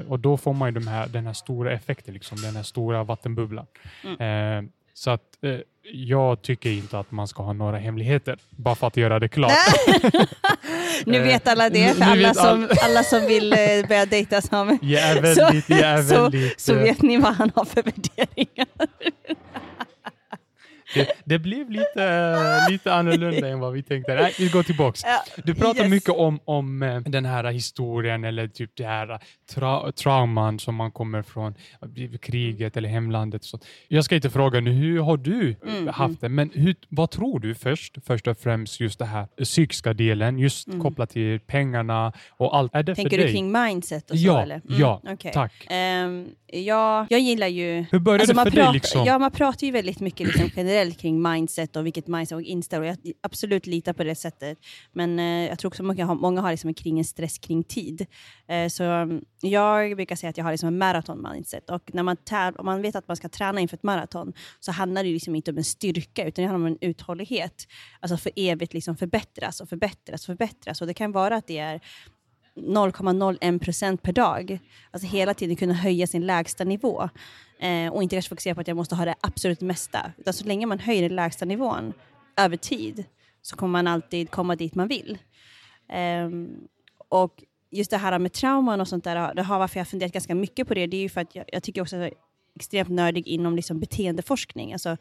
[0.00, 2.62] Eh, och då får man ju de här, den här stora effekten, liksom, den här
[2.62, 3.66] stora vattenbubblan.
[4.04, 4.64] Mm.
[4.64, 5.58] Eh, så att eh,
[5.92, 9.52] jag tycker inte att man ska ha några hemligheter, bara för att göra det klart.
[11.06, 14.78] nu eh, vet alla det, för alla som, alla som vill eh, börja dejta som
[14.82, 17.82] jag är väldigt, så, jag är väldigt, så, så vet ni vad han har för
[17.82, 18.66] värderingar.
[20.94, 24.14] Det, det, blev lite, lite annorlunda än vad vi tänkte.
[24.14, 25.02] Nej, vi går tillbaks.
[25.44, 25.90] Du pratar yes.
[25.90, 29.18] mycket om, om eh, den här historien eller typ det här
[29.54, 31.54] tra trauman som man kommer från
[32.20, 33.44] kriget eller hemlandet.
[33.44, 35.88] Så jag ska inte fråga nu, hur har du mm, mm.
[35.94, 36.28] haft det?
[36.28, 40.68] Men hur, vad tror du först, först och främst just det här psykiska delen, just
[40.68, 40.80] mm.
[40.80, 42.74] kopplat till pengarna och allt.
[42.74, 44.26] Är det Tänker för du kring mindset och så?
[44.26, 44.54] Ja, eller?
[44.68, 45.32] Mm, ja okay.
[45.32, 45.68] tack.
[45.70, 47.84] Um, ja, jag gillar ju...
[47.90, 48.72] Hur började alltså, det för dig?
[48.72, 49.04] Liksom?
[49.06, 52.88] Ja, man pratar ju väldigt mycket liksom, generellt kring mindset och vilket mindset och inställning.
[53.02, 54.58] Jag absolut litar på det sättet.
[54.92, 58.06] Men eh, jag tror också många har, många har liksom kring en stress kring tid.
[58.48, 61.70] Eh, så mm, jag brukar säga att jag har liksom en maraton-mindset.
[61.70, 62.16] Och när man,
[62.58, 65.50] om man vet att man ska träna inför ett maraton så handlar det liksom inte
[65.50, 67.66] om en styrka utan det handlar om en uthållighet.
[68.00, 70.80] Alltså för evigt liksom förbättras och förbättras och förbättras.
[70.80, 71.80] Och det kan vara att det är
[72.56, 74.58] 0,01 procent per dag.
[74.90, 77.08] Alltså hela tiden kunna höja sin lägsta nivå.
[77.58, 80.12] Eh, och inte kanske fokusera på att jag måste ha det absolut mesta.
[80.18, 81.92] Utan så länge man höjer den lägsta nivån
[82.36, 83.04] över tid
[83.42, 85.18] så kommer man alltid komma dit man vill.
[85.88, 86.30] Eh,
[87.08, 90.34] och just det här med trauman och sånt där, det har varför jag funderat ganska
[90.34, 92.14] mycket på det, det är ju för att jag, jag tycker också att jag är
[92.54, 94.96] extremt nördig inom liksom beteendeforskning, alltså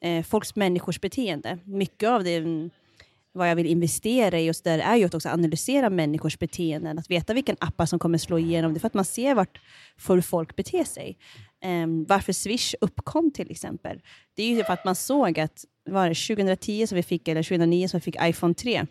[0.00, 1.58] eh, folks människors beteende.
[1.64, 2.70] Mycket av det
[3.32, 7.10] vad jag vill investera i just där är ju att också analysera människors beteenden, att
[7.10, 8.72] veta vilken appar som kommer slå igenom.
[8.72, 9.60] Det är för att man ser vart
[10.22, 11.18] folk beter sig.
[11.64, 14.00] Um, varför Swish uppkom till exempel.
[14.34, 17.42] Det är ju för att man såg att var det 2010 som vi fick, eller
[17.42, 18.86] 2009 som vi fick iPhone 3.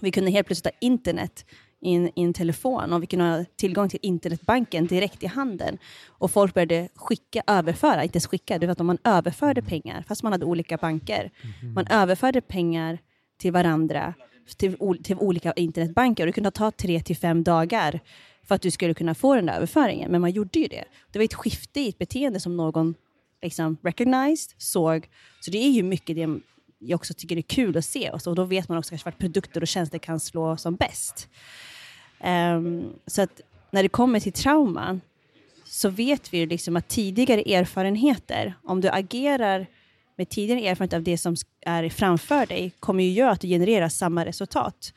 [0.00, 1.44] Vi kunde helt plötsligt ha internet
[1.80, 5.78] i en, i en telefon och vi kunde ha tillgång till internetbanken direkt i handen.
[6.08, 10.22] Och folk började skicka, överföra, inte ens skicka, det var att man överförde pengar, fast
[10.22, 11.30] man hade olika banker.
[11.62, 11.74] Mhm.
[11.74, 12.98] Man överförde pengar
[13.40, 14.14] till varandra,
[14.56, 16.26] till, till olika internetbanker.
[16.26, 18.00] Det kunde ta tre till fem dagar
[18.44, 20.10] för att du skulle kunna få den där överföringen.
[20.10, 20.84] Men man gjorde ju det.
[21.12, 22.94] Det var ett skifte i ett beteende som någon
[23.42, 25.08] liksom recognized, såg.
[25.40, 26.40] Så det är ju mycket det
[26.78, 28.10] jag också tycker är kul att se.
[28.10, 31.28] Och så då vet man också kanske vart produkter och tjänster kan slå som bäst.
[32.24, 35.00] Um, så att när det kommer till trauman
[35.64, 39.66] så vet vi ju liksom att tidigare erfarenheter, om du agerar
[40.16, 43.88] med tidigare erfarenhet av det som är framför dig, kommer ju göra att du genererar
[43.88, 44.92] samma resultat.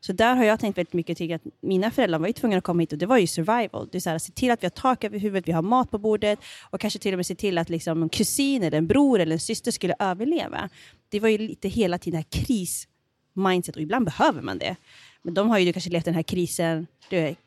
[0.00, 2.64] Så där har jag tänkt väldigt mycket till att mina föräldrar var ju tvungna att
[2.64, 3.88] komma hit och det var ju survival.
[3.92, 5.90] Det är så här, se till att vi har tak över huvudet, vi har mat
[5.90, 6.38] på bordet
[6.70, 9.32] och kanske till och med se till att liksom en kusin, eller en bror eller
[9.32, 10.68] en syster skulle överleva.
[11.08, 14.76] Det var ju lite hela tiden här krismindset och ibland behöver man det.
[15.22, 16.86] Men de har ju kanske levt den här krisen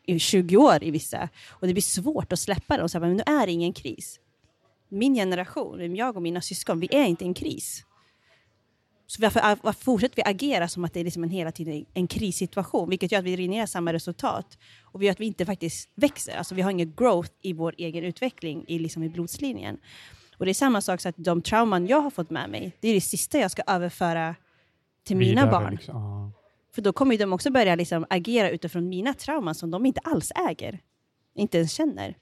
[0.06, 3.16] i 20 år i vissa och det blir svårt att släppa det och säga men
[3.16, 4.18] nu är det ingen kris.
[4.92, 7.84] Min generation, jag och mina syskon, vi är inte i en kris.
[9.06, 12.06] Så varför, varför fortsätter vi agera som att det är liksom en hela tiden en
[12.06, 14.58] krissituation, vilket gör att vi rinner samma resultat
[14.92, 16.36] och vi gör att vi inte faktiskt växer.
[16.36, 19.78] Alltså vi har ingen growth i vår egen utveckling i, liksom i blodslinjen.
[20.38, 22.88] Och det är samma sak så att de trauman jag har fått med mig, det
[22.88, 24.34] är det sista jag ska överföra
[25.04, 25.74] till mina Vidare, barn.
[25.74, 26.32] Liksom.
[26.74, 30.32] För då kommer de också börja liksom agera utifrån mina trauman som de inte alls
[30.48, 30.80] äger,
[31.34, 32.16] inte ens känner.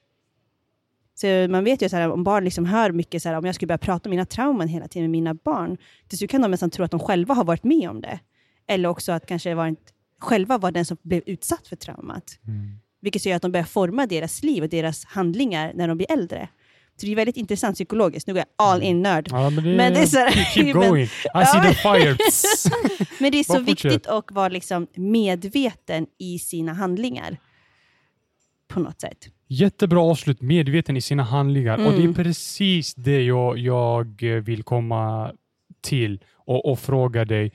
[1.21, 3.67] Så man vet ju att om barn liksom hör mycket, så här, om jag skulle
[3.67, 5.77] börja prata om mina trauman hela tiden med mina barn,
[6.09, 8.21] till slut kan de nästan tro att de själva har varit med om det.
[8.69, 12.39] Eller också att kanske varit, själva var den som blev utsatt för traumat.
[12.47, 12.79] Mm.
[13.01, 16.49] Vilket gör att de börjar forma deras liv och deras handlingar när de blir äldre.
[16.97, 18.27] Så det är väldigt intressant psykologiskt.
[18.27, 19.29] Nu går jag all in nörd.
[19.31, 21.05] Ja, men, det, men det är så här, keep going.
[21.05, 22.17] I see the fire.
[23.21, 27.37] men det är så viktigt att vara liksom medveten i sina handlingar.
[28.69, 29.29] På något sätt.
[29.53, 31.75] Jättebra avslut, medveten i sina handlingar.
[31.75, 31.87] Mm.
[31.87, 32.15] Och Det är mm.
[32.15, 35.33] precis det jag, jag vill komma
[35.81, 37.53] till och, och fråga dig.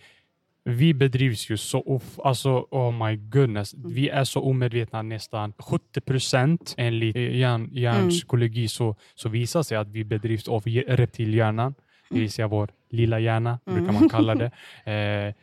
[0.63, 3.93] Vi bedrivs ju så, alltså oh my goodness, mm.
[3.93, 8.69] vi är så omedvetna nästan 70 procent enligt hjärn, hjärnpsykologi mm.
[8.69, 11.75] så, så visar sig att vi bedrivs av reptilhjärnan,
[12.09, 14.09] det vill säga vår lilla hjärna, brukar man mm.
[14.09, 14.51] kalla det.
[14.91, 15.33] Eh,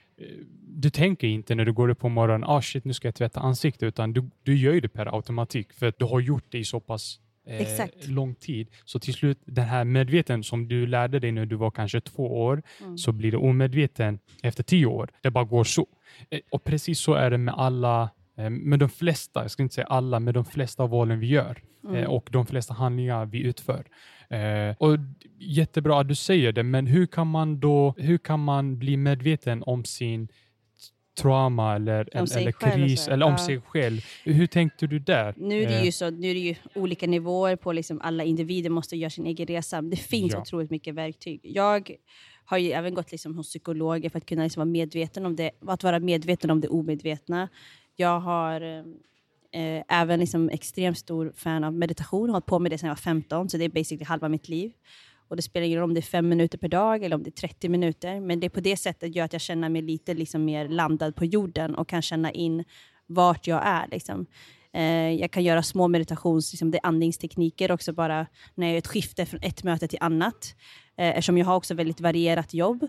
[0.67, 3.41] du tänker inte när du går upp på morgonen, ah shit nu ska jag tvätta
[3.41, 6.65] ansiktet, utan du, du gör det per automatik för att du har gjort det i
[6.65, 8.69] så pass eh, lång tid.
[8.85, 12.43] Så till slut, den här medveten som du lärde dig när du var kanske två
[12.43, 12.99] år, mm.
[12.99, 15.11] så blir du omedveten efter tio år.
[15.21, 15.87] Det bara går så.
[16.31, 19.75] Eh, och precis så är det med alla eh, med de flesta, jag ska inte
[19.75, 21.97] säga alla, med de flesta valen vi gör mm.
[21.97, 23.87] eh, och de flesta handlingar vi utför.
[24.33, 24.99] Eh, och
[25.45, 29.63] Jättebra att du säger det, men hur kan man då hur kan man bli medveten
[29.67, 30.29] om sin
[31.19, 33.39] trauma eller, eller kris eller om ja.
[33.39, 34.01] sig själv.
[34.25, 35.35] Hur tänkte du där?
[35.37, 35.91] Nu är det ju, eh.
[35.91, 39.47] så, nu är det ju olika nivåer på liksom alla individer måste göra sin egen
[39.47, 39.83] resa.
[39.83, 40.41] Det finns ja.
[40.41, 41.41] otroligt mycket verktyg.
[41.43, 41.91] Jag
[42.45, 45.51] har ju även gått liksom hos psykologer för att kunna liksom vara medveten om det,
[45.67, 47.49] att vara medveten om det omedvetna.
[47.97, 48.85] Jag har
[49.53, 52.95] eh, även liksom extremt stor fan av meditation, har hållit på med det sedan jag
[52.95, 54.73] var 15, så det är basically halva mitt liv.
[55.29, 57.29] Och Det spelar ingen roll om det är fem minuter per dag eller om det
[57.31, 60.15] är 30 minuter, men det är på det sättet gör att jag känner mig lite
[60.15, 62.65] liksom mer landad på jorden och kan känna in
[63.07, 63.89] vart jag är.
[63.89, 64.27] Liksom.
[64.75, 68.79] Eh, jag kan göra små meditations, liksom det är andningstekniker också bara när jag gör
[68.79, 70.55] ett skifte från ett möte till annat.
[70.97, 72.83] Eh, eftersom jag har också väldigt varierat jobb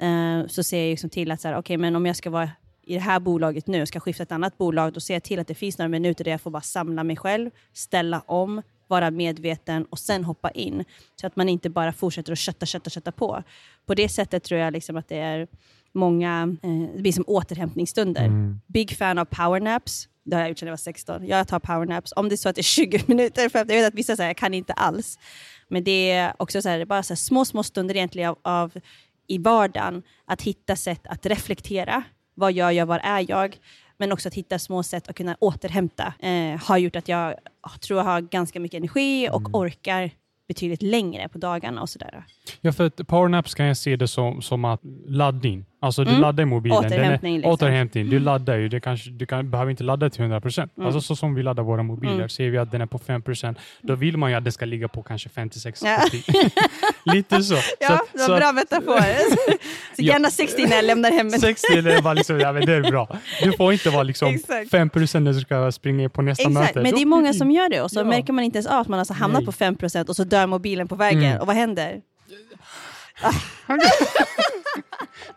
[0.00, 2.50] eh, så ser jag liksom till att så här, okay, men om jag ska vara
[2.88, 5.46] i det här bolaget nu, ska skifta ett annat bolag, då ser jag till att
[5.46, 9.84] det finns några minuter där jag får bara samla mig själv, ställa om, vara medveten
[9.84, 10.84] och sen hoppa in.
[11.20, 13.42] Så att man inte bara fortsätter att kötta, kötta, kötta på.
[13.86, 15.48] På det sättet tror jag liksom att det är
[15.92, 18.24] många, eh, det blir som återhämtningsstunder.
[18.24, 18.60] Mm.
[18.66, 20.08] Big fan av powernaps.
[20.24, 21.26] Det har jag gjort sedan jag var 16.
[21.26, 22.12] Jag tar powernaps.
[22.16, 24.30] Om det är så att det är 20 minuter, för jag vet att vissa säger
[24.30, 25.18] jag kan inte alls.
[25.68, 28.72] Men det är också så här, bara så små, små stunder egentligen av, av
[29.26, 32.04] i vardagen att hitta sätt att reflektera
[32.38, 32.86] vad gör jag?
[32.86, 33.58] Var är jag?
[34.00, 37.34] men också att hitta små sätt att kunna återhämta eh, har gjort att jag
[37.80, 39.54] tror jag har ganska mycket energi och Mm.
[39.54, 40.10] orkar
[40.48, 42.24] betydligt längre på dagarna och sådär.
[42.60, 45.64] Ja, för att powernaps kan jag se det som, som att laddning.
[45.80, 46.22] Alltså du Mm.
[46.22, 46.82] laddar mobilen.
[46.82, 47.52] Den är- Återhämtning, liksom.
[47.52, 48.04] återhämtning.
[48.04, 48.22] Du Mm.
[48.24, 48.68] laddar ju.
[48.68, 50.72] Det kanske, du kan, behöver inte ladda till 100 procent.
[50.76, 50.86] Mm.
[50.86, 52.14] Alltså så som vi laddar våra mobiler.
[52.14, 52.28] Mm.
[52.28, 54.64] Ser vi att den är på 5 procent, då vill man ju att den ska
[54.64, 55.98] ligga på kanske 56 Ja.
[56.12, 56.32] 70.
[57.04, 57.54] Lite så.
[57.56, 58.98] så, Ja, att- det så var att- bra metafor.
[59.96, 60.12] Så Ja.
[60.12, 61.40] gärna 60 när jag lämnar hemmet.
[61.40, 63.16] 60 är bara liksom, ja, men det är bra.
[63.42, 64.70] Du får inte vara liksom Exakt.
[64.70, 66.80] 5 procent när du ska springa in på nästa Exakt, möte.
[66.82, 68.04] men det är många som gör det och så Ja.
[68.04, 69.46] märker man inte ens av att man alltså hamnat Nej.
[69.46, 71.24] på 5% och så dör mobilen på vägen.
[71.24, 71.40] Mm.
[71.40, 72.00] Och vad händer?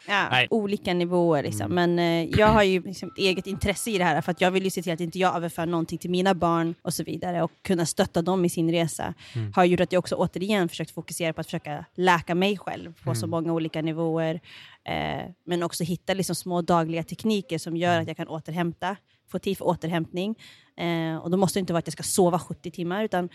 [0.07, 0.47] Ja, Nej.
[0.49, 1.71] olika nivåer liksom.
[1.71, 1.95] Mm.
[1.95, 4.51] Men eh, jag har ju liksom ett eget intresse i det här för att jag
[4.51, 7.43] vill ju se till att inte jag överför någonting till mina barn och så vidare
[7.43, 9.13] och kunna stötta dem i sin resa.
[9.35, 9.53] Mm.
[9.55, 13.15] Har gjort att jag också återigen försökt fokusera på att försöka läka mig själv på
[13.15, 13.29] så Mm.
[13.29, 14.39] många olika nivåer.
[14.83, 18.01] Eh, men också hitta liksom små dagliga tekniker som gör Mm.
[18.01, 18.95] att jag kan återhämta,
[19.31, 20.35] få tid för återhämtning.
[20.77, 23.29] Eh, och då måste det inte vara att jag ska sova 70 timmar utan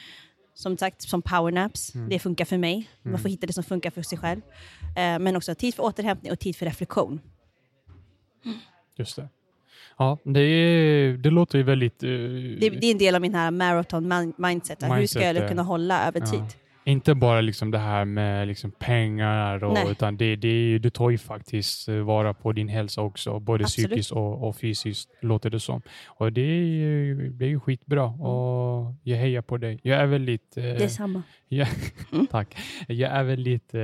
[0.56, 1.94] som sagt, som powernaps.
[1.94, 2.08] Mm.
[2.08, 2.88] Det funkar för mig.
[3.02, 4.40] Man får hitta det som funkar för sig själv.
[4.96, 7.20] Eh, men också tid för återhämtning och tid för reflektion.
[8.98, 9.28] Just det.
[9.98, 12.02] Ja, det, är, det låter ju väldigt...
[12.02, 14.82] eh, Det, det är en del av min här marathon min- mindset.
[14.82, 16.26] Hur ska Mindset, jag kunna hålla över ja.
[16.88, 19.90] Inte bara liksom det här med liksom pengar, och, Nej.
[19.90, 23.88] utan det, det, du tar ju faktiskt eh, vara på din hälsa också, både Absolut.
[23.90, 25.82] psykiskt och, och fysiskt, låter det som.
[26.06, 29.78] Och det är ju, det är ju skitbra och jag hejar på dig.
[29.82, 30.56] Jag är väldigt...
[30.56, 31.22] eh, Det är samma.
[31.48, 31.66] Ja,
[32.12, 32.26] Mm.
[32.30, 32.56] Tack.
[32.88, 33.74] Jag är väldigt...
[33.74, 33.80] Eh,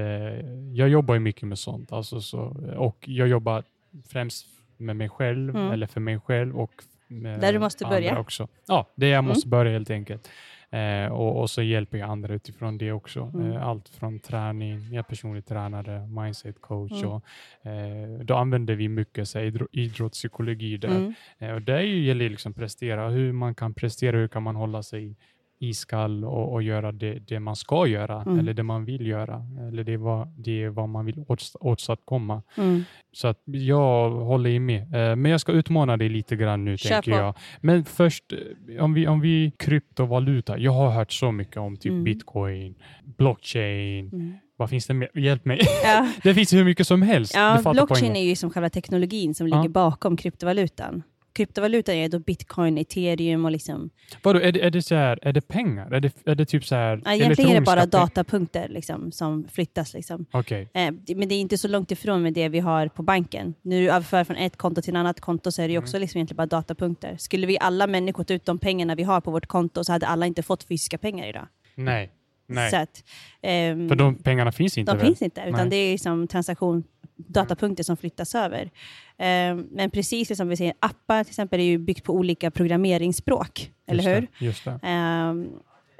[0.74, 1.92] jag jobbar ju mycket med sånt.
[1.92, 2.40] Alltså så,
[2.76, 3.62] och jag jobbar
[4.08, 5.70] främst med mig själv, Mm.
[5.72, 6.72] eller för mig själv och
[7.08, 8.18] med Där du måste andra börja.
[8.18, 8.48] Också.
[8.68, 9.50] Ja, det jag måste Mm.
[9.50, 10.28] börja helt enkelt.
[10.72, 13.30] Eh, och, och så hjälper jag andra utifrån det också.
[13.34, 13.52] Mm.
[13.52, 16.92] Eh, allt från träning, jag är personlig tränare, mindset coach.
[17.02, 17.08] Mm.
[17.10, 17.24] Och,
[17.66, 20.88] eh, då använder vi mycket så här, idro- idrottspsykologi där.
[20.88, 21.14] Mm.
[21.38, 25.16] Eh, Och det gäller liksom prestera, hur man kan prestera, hur kan man hålla sig
[25.62, 28.38] iskall och, och göra det, det man ska göra Mm.
[28.38, 31.24] eller det man vill göra eller det är vad, det är vad man vill
[31.60, 32.42] åstadkomma.
[32.56, 32.84] Mm.
[33.12, 34.82] Så att jag håller med.
[34.82, 37.18] Eh, Men jag ska utmana dig lite grann nu Kör tänker på.
[37.18, 37.34] jag.
[37.60, 40.58] Men först, eh, om vi, om vi kryptovaluta.
[40.58, 42.04] Jag har hört så mycket om typ Mm.
[42.04, 44.08] bitcoin, blockchain.
[44.12, 44.34] Mm.
[44.56, 45.08] Vad finns det mer?
[45.14, 45.58] Hjälp mig.
[45.84, 47.34] Ja, det finns hur mycket som helst.
[47.34, 49.56] Ja blockchain är ju som själva teknologin som Ja.
[49.56, 51.02] ligger bakom kryptovalutan.
[51.32, 53.90] Kryptovalutan är då bitcoin, ethereum och liksom...
[54.22, 55.90] Vadå, är det, är det så här, är det pengar?
[55.90, 59.48] Är det, är det typ så här Ja, egentligen är det bara datapunkter liksom, som
[59.52, 59.94] flyttas.
[59.94, 60.26] Liksom.
[60.32, 60.68] Okej.
[60.74, 63.54] Eh, men det är inte så långt ifrån med det vi har på banken.
[63.62, 66.00] Du överför från ett konto till ett annat konto så är det ju också Mm.
[66.00, 67.16] liksom egentligen bara datapunkter.
[67.18, 70.06] Skulle vi alla människor ta ut de pengarna vi har på vårt konto så hade
[70.06, 71.46] alla inte fått fysiska pengar idag.
[71.74, 72.10] Nej.
[72.46, 72.74] Nej.
[72.76, 73.04] Att,
[73.42, 75.06] ehm, För de pengarna finns inte de väl?
[75.06, 75.70] finns inte, utan Nej.
[75.70, 76.84] det är liksom transaktion,
[77.26, 78.70] datapunkter som flyttas över.
[79.18, 83.70] Ehm, men precis som vi säger, appar till exempel är ju byggt på olika programmeringsspråk,
[83.86, 84.20] eller Just hur?
[84.38, 84.80] Det, just det.
[84.82, 85.48] Ehm,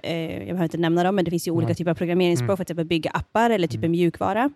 [0.03, 1.75] eh, jag behöver inte nämna dem, men det finns ju olika Nej.
[1.77, 2.57] typer av programmeringsspråk Mm.
[2.57, 3.85] för att exempel bygga appar eller typ Mm.
[3.85, 4.51] en mjukvara.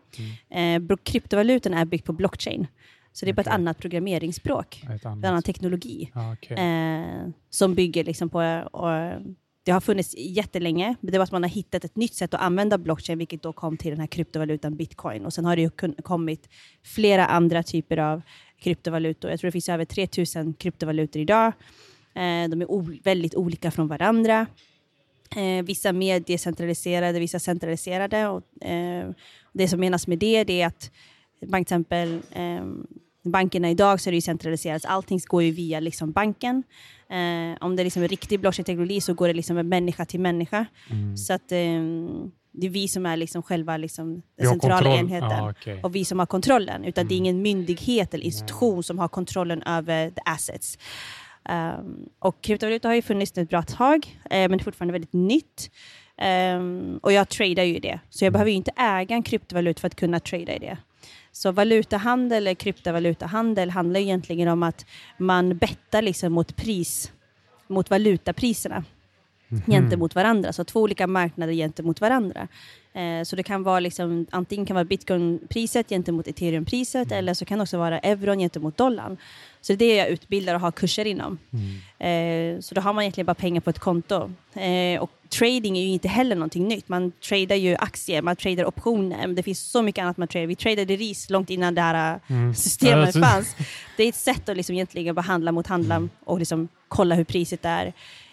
[0.51, 2.67] Eh, bro- kryptovalutan är byggt på blockchain.
[3.13, 3.55] Så det är bara ett Okej.
[3.55, 5.25] annat programmeringsspråk, Ett en annat.
[5.25, 6.11] annan teknologi.
[6.15, 6.57] Ja, okej.
[6.57, 8.39] Eh, som bygger liksom på...
[8.73, 9.13] Och,
[9.67, 12.41] det har funnits jättelänge, men det var att man har hittat ett nytt sätt att
[12.41, 15.27] använda blockchain, vilket då kom till den här kryptovalutan bitcoin.
[15.27, 15.71] Och sen har det ju
[16.03, 16.49] kommit
[16.83, 18.23] flera andra typer av
[18.59, 19.31] kryptovalutor.
[19.31, 21.47] Jag tror det finns över 3000 kryptovalutor idag.
[22.15, 24.47] Eh, de är väldigt olika från varandra.
[25.37, 28.29] Eh, vissa mer decentraliserade, vissa centraliserade.
[28.29, 29.11] Och, eh,
[29.53, 30.91] det som menas med det, det är att
[31.41, 32.65] till exempel eh,
[33.31, 34.85] bankerna idag så är det ju centraliserat.
[34.85, 36.63] Allting går ju via liksom banken.
[37.11, 40.21] Eh, om det är liksom en riktig blockchain-teknologi så går det liksom med människa till
[40.21, 40.67] människa.
[40.91, 41.17] Mm.
[41.17, 41.59] Så att eh,
[42.59, 44.99] det är vi som är liksom själva liksom den centrala kontroll.
[44.99, 45.31] enheten.
[45.31, 45.81] Ja, okej.
[45.83, 46.85] Och vi som har kontrollen.
[46.85, 47.25] Utan det är Mm.
[47.25, 50.79] ingen myndighet eller institution som har kontrollen över the assets.
[51.49, 55.13] Um, och kryptovaluta har ju funnits ett bra tag, eh, men det är fortfarande väldigt
[55.13, 55.71] nytt.
[56.19, 58.33] Ehm, och jag tradar ju i det, så jag Mm.
[58.33, 60.79] behöver ju inte äga en kryptovaluta för att kunna trada i det.
[61.37, 64.87] Så valutahandel eller kryptovalutahandel handlar egentligen om att
[65.19, 67.13] man bettar liksom mot pris,
[67.69, 68.85] mot valutapriserna
[69.49, 69.63] Mhm.
[69.67, 70.53] gentemot varandra.
[70.53, 72.49] Så två olika marknader gentemot varandra.
[72.95, 77.19] Eh, så det kan vara liksom, antingen kan vara bitcoinpriset gentemot ethereumpriset Mm.
[77.19, 79.17] eller så kan det också vara euron gentemot dollarn.
[79.61, 81.39] Så det är det jag utbildar och har kurser inom.
[81.53, 82.57] Mm.
[82.57, 84.31] Eh, så då har man egentligen bara pengar på ett konto.
[84.55, 86.89] Eh, och trading är ju inte heller någonting nytt.
[86.89, 89.29] Man tradar ju aktier, man tradar optioner.
[89.29, 90.47] Det finns så mycket annat man tradar.
[90.47, 92.55] Vi tradade ris långt innan det här Mm.
[92.55, 93.57] systemet Alltså- fanns.
[93.97, 97.25] Det är ett sätt att liksom egentligen bara handla mot handla och liksom kolla hur
[97.25, 97.93] priset är.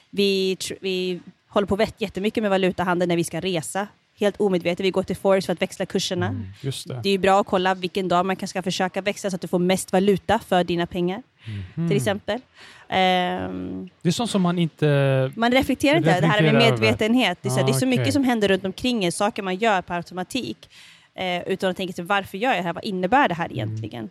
[0.10, 3.88] Vi, vi håller på vet jättemycket med valutahandel när vi ska resa.
[4.24, 4.86] Helt omedvetet.
[4.86, 6.28] Vi går till Forex för att växla kurserna.
[6.28, 6.46] Mm,
[6.86, 7.00] det.
[7.04, 9.42] Det är ju bra att kolla vilken dag man kanske ska försöka växla så att
[9.42, 11.24] du får mest valuta för dina pengar.
[11.76, 11.88] Mhm.
[11.90, 12.40] Till exempel.
[12.90, 15.32] Ehm, Det är sånt som man inte...
[15.36, 16.22] man reflekterar inte.
[16.22, 17.38] Det här är med Reflekterar medvetenhet.
[17.42, 17.98] Det är, så, Ah, det är så okej.
[17.98, 20.70] mycket som händer runt omkring er, saker man gör på automatik.
[21.16, 22.74] Eh, utan att tänka sig varför gör jag det här?
[22.74, 24.10] Vad innebär det här egentligen?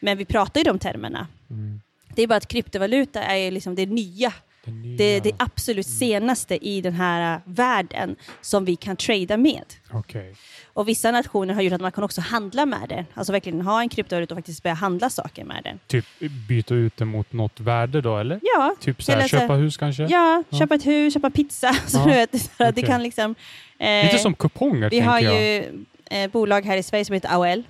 [0.00, 1.26] Men vi pratar ju de termerna.
[1.50, 1.80] Mm,
[2.14, 4.32] Det är bara att kryptovaluta är liksom det nya.
[4.72, 5.20] Det.
[5.20, 9.64] Det, absolut senaste i den här äh, världen som vi kan trada med.
[9.92, 10.34] Okej.
[10.72, 13.04] Och vissa nationer har gjort att man kan också handla med det.
[13.14, 15.78] Alltså verkligen ha en kryptovaluta och faktiskt börja handla saker med den.
[15.86, 16.04] Typ
[16.48, 18.40] byta ut det mot något värde då, eller?
[18.42, 20.02] Ja, Typ så här, Eller köpa hus kanske?
[20.02, 20.58] ja, Ja.
[20.58, 21.72] köpa ett hus, köpa pizza.
[21.86, 23.34] Så Ja, du vet, så att det kan liksom...
[23.78, 25.42] eh, Lite som kuponger, Vi har jag.
[25.42, 25.64] ju
[26.10, 27.62] eh, bolag här i Sverige som heter AOL.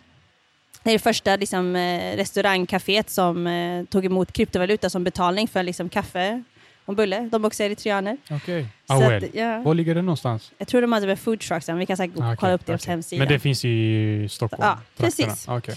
[0.83, 5.63] Det är det första liksom, eh, restaurangcaféet som eh, tog emot kryptovaluta som betalning för
[5.63, 6.43] liksom, kaffe
[6.85, 7.29] och bulle.
[7.33, 8.17] De är också eritreaner.
[8.31, 8.67] Okej.
[8.87, 9.13] Så AOL.
[9.15, 9.59] att, ja.
[9.63, 10.53] Var ligger det någonstans?
[10.59, 12.67] Jag tror de hade med food trucks, men vi kan säkert Ah, okej, kolla upp
[12.67, 12.93] deras okej.
[12.93, 13.19] hemsida.
[13.25, 14.63] Men det finns i Stockholm?
[14.63, 15.27] Ja, trakterna.
[15.29, 15.49] precis.
[15.49, 15.75] Ah, okej.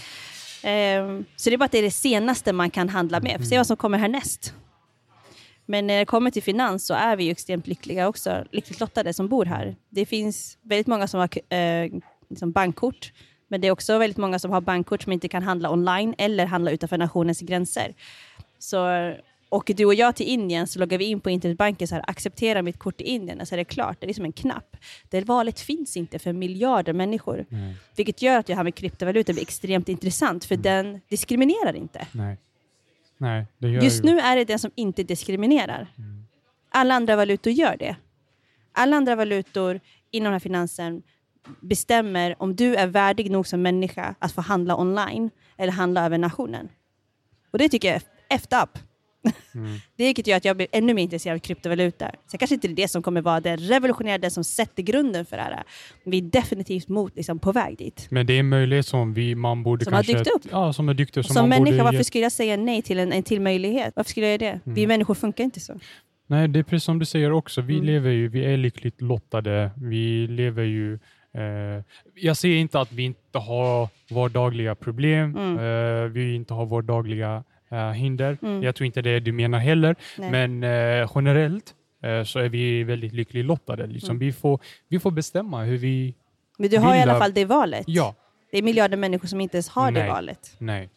[0.62, 3.32] Ehm, så det är bara att det är det senaste man kan handla med.
[3.36, 3.58] Får se Mm.
[3.60, 4.54] vad som kommer härnäst.
[5.66, 9.12] Men när det kommer till finans så är vi ju extremt lyckliga också, lyckligt lottade
[9.14, 9.76] som bor här.
[9.90, 11.90] Det finns väldigt många som har eh,
[12.30, 13.12] liksom bankkort,
[13.48, 16.46] men det är också väldigt många som har bankkort som inte kan handla online eller
[16.46, 17.94] handla utanför nationens gränser.
[18.58, 18.76] Så
[19.50, 22.62] åker du och jag till Indien så loggar vi in på internetbanken så här, acceptera
[22.62, 24.00] mitt kort i Indien, så är det klart.
[24.00, 24.76] Det är som en knapp.
[25.08, 27.46] Det valet finns inte för miljarder människor.
[27.48, 27.76] Nej.
[27.96, 32.06] Vilket gör att det här med kryptovaluta blir extremt intressant, för den diskriminerar inte.
[32.12, 32.38] Nej.
[33.18, 34.06] Nej, det gör Just ju...
[34.06, 35.86] nu är det den som inte diskriminerar.
[35.98, 36.26] Mm.
[36.70, 37.96] Alla andra valutor gör det.
[38.72, 39.80] Alla andra valutor
[40.10, 41.02] inom den här finansen
[41.60, 46.18] bestämmer om du är värdig nog som människa att få handla online eller handla över
[46.18, 46.68] nationen.
[47.50, 48.02] Och det tycker jag är
[48.36, 48.87] effed up.
[49.54, 49.78] Mm.
[49.96, 52.08] Det vilket gör att jag blir ännu mer intresserad av kryptovalutor.
[52.26, 55.26] Så kanske inte det är det som kommer vara det revolutionära, det som sätter grunden
[55.26, 55.62] för det här.
[56.04, 58.06] Vi är definitivt mot, liksom, på väg dit.
[58.10, 60.18] Men det är en möjlighet som vi, man borde Som har kanske...
[60.24, 60.52] dykt upp.
[60.52, 61.26] Ja, som har dykt upp.
[61.26, 63.92] Som, man människa, borde varför skulle jag säga nej till en, en till möjlighet?
[63.96, 64.60] Varför skulle jag göra det?
[64.64, 64.88] Vi Mm.
[64.88, 65.78] människor funkar inte så.
[66.26, 67.60] Nej, det är precis som du säger också.
[67.60, 67.86] Vi Mm.
[67.86, 69.70] lever ju, vi är lyckligt lottade.
[69.76, 70.94] Vi lever ju...
[71.34, 75.36] Eh, jag säger inte att vi inte har vardagliga problem.
[75.36, 75.58] Mm.
[75.58, 78.38] Eh, vi inte har vardagliga eh, hinder.
[78.42, 78.62] Mm.
[78.62, 79.96] Jag tror inte det du menar heller.
[80.18, 80.30] Nej.
[80.30, 80.62] Men
[81.02, 83.86] eh, generellt eh, så är vi väldigt lyckligt lottade.
[83.86, 84.10] Liksom.
[84.10, 84.18] Mm.
[84.18, 86.14] Vi, får, vi får bestämma hur vi...
[86.58, 87.84] Men du har i alla av- fall det valet.
[87.86, 88.14] Ja,
[88.52, 90.08] Det är miljarder människor som inte ens har det Nej.
[90.08, 90.54] valet.
[90.58, 90.88] nej,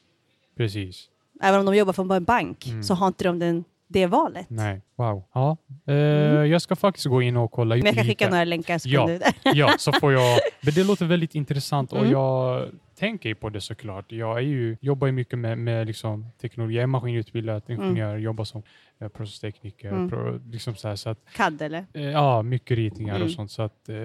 [0.57, 1.07] precis.
[1.43, 2.83] Även om de jobbar på en bank Mm.
[2.83, 4.45] så har inte de den, det valet.
[4.49, 5.23] Nej, wow.
[5.33, 6.49] Ja, eh, Mm.
[6.51, 9.09] Jag ska faktiskt gå in och kolla Men jag kan skicka några länkar så Ja.
[9.55, 10.39] Ja, så får jag...
[10.61, 12.11] Men det låter väldigt intressant och Mm.
[12.11, 12.69] jag
[12.99, 14.11] tänker på det såklart.
[14.11, 16.75] Jag är ju, jobbar ju mycket med, med liksom teknologi.
[16.75, 18.63] Jag är maskinutbildad ingenjör, jobbar som
[19.01, 19.89] eh, processtekniker.
[19.89, 20.09] Mm.
[20.09, 21.85] Pro, liksom så här, så att, CAD eller?
[21.93, 23.25] eh, ja, mycket ritningar Mm.
[23.27, 23.51] och sånt.
[23.51, 23.95] Så att, eh,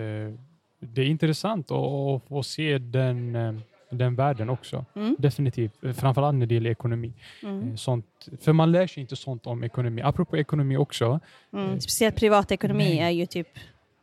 [0.80, 3.55] det är intressant att, att få se den, eh,
[3.91, 4.84] den världen också.
[4.97, 5.16] Mm.
[5.18, 5.84] Definitivt.
[5.84, 7.12] Eh, Framförallt när det gäller ekonomi.
[7.43, 7.68] Mm.
[7.70, 10.03] Eh, Sånt, för man lär sig inte sånt om ekonomi.
[10.03, 11.20] Apropå ekonomi också.
[11.53, 11.80] Mm.
[11.80, 12.99] Speciellt privatekonomi Nej.
[12.99, 13.49] är ju typ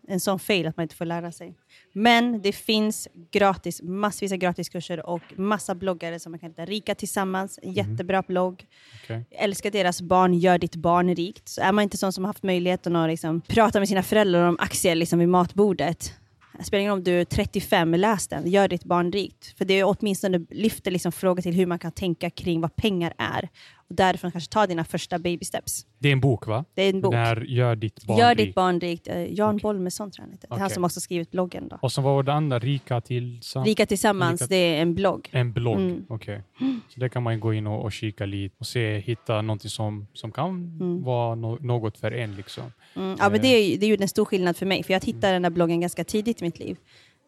[0.08, 1.54] en sån fail att man inte får lära sig.
[1.94, 6.66] Men det finns gratis, massvis av gratiskurser och massa bloggare som man kan hitta.
[6.66, 7.74] Rika Tillsammans, Mm.
[7.76, 8.66] jättebra blogg.
[9.08, 11.48] Jag älskar deras barn, gör ditt barn rikt.
[11.50, 14.48] Så är man inte sån som har haft möjligheten att liksom prata med sina föräldrar
[14.48, 16.14] om aktier liksom vid matbordet.
[16.58, 18.48] Det spelar ingen roll om du är 35, läs den.
[18.48, 19.58] Gör ditt barn rikt.
[19.58, 23.14] För det är åtminstone lyfter liksom frågan till hur man kan tänka kring vad pengar
[23.18, 23.50] är.
[23.96, 25.86] Därifrån kanske ta dina första baby steps.
[26.00, 26.66] Det är en bok va?
[26.74, 27.12] Det är en bok.
[27.14, 29.08] Den här Gör ditt barn Gör ditt barn rikt.
[29.08, 29.62] Eh, Jan Okej.
[29.64, 30.48] Bolmesson tror jag han heter.
[30.48, 30.74] Det är han Okej.
[30.74, 31.68] som också skrivit bloggen.
[31.68, 31.78] Då.
[31.82, 33.68] Och så var det andra, Rika tillsammans.
[33.68, 35.30] Rika Tillsammans, Rika- det är en blogg.
[35.32, 36.06] En blogg, Mm.
[36.10, 36.42] okej.
[36.90, 40.08] Så där kan man gå in och, och kika lite och se, hitta någonting som,
[40.14, 41.04] som kan Mm.
[41.04, 42.36] vara no, något för en.
[42.36, 42.64] Liksom.
[42.96, 45.06] Mm, ja, men det, är, ju- det gjorde en stor skillnad för mig, för jag
[45.06, 46.78] hittade den där bloggen ganska tidigt i mitt liv.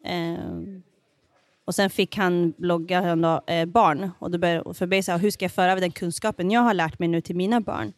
[0.04, 0.82] Ehm,
[1.66, 5.44] och sen fick han blogga han eh, barn, och då började, för mig hur ska
[5.44, 7.92] jag föra över den kunskapen jag har lärt mig nu till mina barn?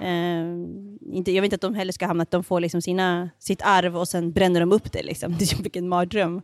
[0.00, 3.30] Eh, inte, jag vill inte att de heller ska hamna att de får liksom sina,
[3.38, 5.02] sitt arv och sen bränner de upp det.
[5.02, 5.32] Liksom.
[5.38, 6.42] Det är vilken mardröm.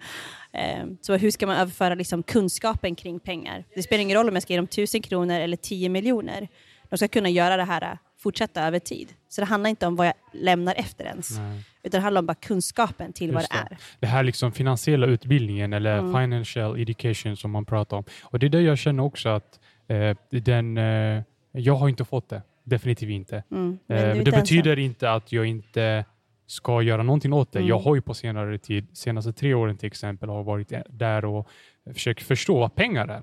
[0.52, 3.64] Eh, så hur ska man överföra liksom, kunskapen kring pengar?
[3.74, 6.48] Det spelar ingen roll om jag ska ge dem tusen kronor eller 10 miljoner.
[6.90, 9.08] De ska kunna göra det här, eh, fortsätta över tid.
[9.28, 11.38] Så det handlar inte om vad jag lämnar efter ens.
[11.38, 11.64] Nej.
[11.88, 13.74] Utan det handlar om bara kunskapen till vad Just det det.
[13.74, 13.78] är.
[14.00, 16.12] Det här liksom finansiella utbildningen eller Mm.
[16.12, 18.04] financial education som man pratar om.
[18.22, 21.22] Och det är det jag känner också att eh, den, eh,
[21.52, 22.42] jag har inte fått det.
[22.64, 23.42] Definitivt inte.
[23.50, 23.78] Mm.
[23.88, 26.04] Eh, det inte betyder inte att jag inte
[26.46, 27.58] ska göra någonting åt det.
[27.58, 27.68] Mm.
[27.68, 31.48] Jag har ju på senare tid, senaste tre åren till exempel, har varit där och
[31.92, 33.22] försökt förstå vad pengar är.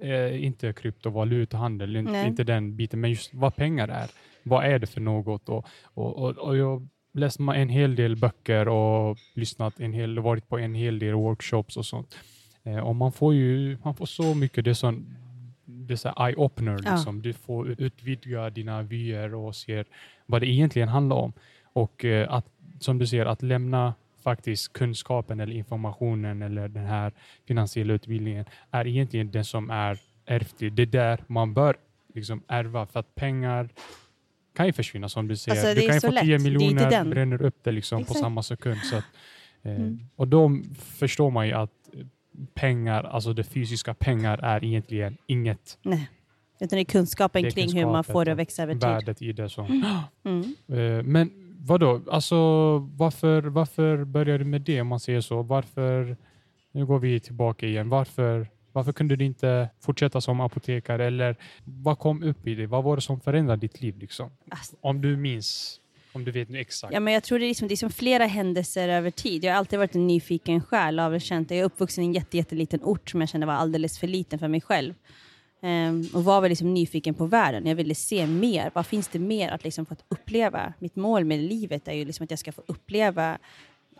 [0.00, 2.26] Eh, inte kryptovalutahandel, Nej.
[2.28, 4.06] inte den biten, men just vad pengar är.
[4.42, 5.48] Vad är det för något?
[5.48, 10.48] Och, och, och, och jag läst en hel del böcker och lyssnat en hel, varit
[10.48, 12.18] på en hel del workshops och sånt.
[12.62, 15.16] Eh, och man får ju man får så mycket, det är sån,
[15.64, 16.80] det är eye-opener.
[16.84, 16.94] Ja.
[16.94, 17.22] Liksom.
[17.22, 19.86] Du får utvidga dina vyer och ser
[20.26, 21.32] vad det egentligen handlar om.
[21.62, 22.46] Och eh, att,
[22.80, 27.12] som du ser, att lämna faktiskt kunskapen eller informationen eller den här
[27.46, 30.72] finansiella utbildningen är egentligen den som är ärftlig.
[30.72, 31.76] Det är där man bör
[32.14, 33.68] liksom ärva för att pengar
[34.56, 35.60] kan ju försvinna som du säger.
[35.68, 36.24] Alltså, du kan ju så få lätt.
[36.24, 38.78] 10 Det är inte miljoner, bränner upp det liksom på samma sekund.
[38.78, 39.04] Så att,
[39.62, 39.98] eh, Mm.
[40.16, 41.70] Och då förstår man ju att
[42.54, 46.10] pengar, alltså det fysiska pengar är egentligen inget Nej.
[46.60, 48.82] Utan det är kunskapen Det är kring hur man får det att växa över tid.
[48.82, 49.48] värdet i det.
[49.48, 49.84] Som,
[50.24, 50.54] Mm.
[50.68, 52.36] Eh, Men vadå, alltså
[52.78, 55.42] varför, varför började du med det om man säger så?
[55.42, 56.16] Varför,
[56.72, 61.98] nu går vi tillbaka igen, varför, varför kunde du inte fortsätta som apotekare eller vad
[61.98, 62.66] kom upp i dig?
[62.66, 64.30] Vad var det som förändrade ditt liv liksom?
[64.50, 65.80] Alltså, Om du minns,
[66.12, 66.94] om du vet nu exakt.
[66.94, 69.44] Ja, men jag tror det är, liksom, det är som flera händelser över tid.
[69.44, 70.98] Jag har alltid varit en nyfiken själ.
[70.98, 71.50] Av känt.
[71.50, 74.38] Jag är uppvuxen i en jätte, jätteliten ort som jag kände var alldeles för liten
[74.38, 74.94] för mig själv.
[75.62, 77.66] Ehm, och var väl liksom nyfiken på världen.
[77.66, 78.70] Jag ville se mer.
[78.74, 80.72] Vad finns det mer att liksom få att uppleva?
[80.78, 83.38] Mitt mål med livet är ju liksom att jag ska få uppleva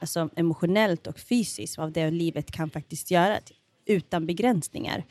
[0.01, 3.41] alltså, emotionellt och fysiskt vad det livet kan faktiskt göra
[3.87, 5.05] utan begränsningar.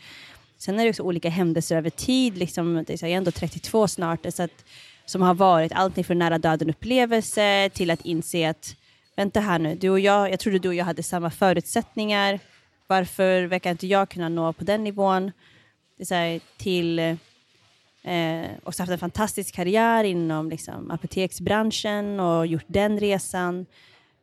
[0.58, 2.38] Sen är det också olika händelser över tid.
[2.38, 4.26] Liksom, det är jag är ändå 32 snart.
[4.30, 4.66] Så att,
[5.06, 8.76] som har varit allting från nära döden upplevelse till att inse att
[9.16, 12.40] vänta här nu, du och jag, jag trodde du och jag hade samma förutsättningar.
[12.88, 15.32] Varför verkar inte jag kunna nå på den nivån?
[15.98, 22.48] Det är så här, till eh, också haft en fantastisk karriär inom liksom, apoteksbranschen och
[22.48, 23.66] gjort den resan.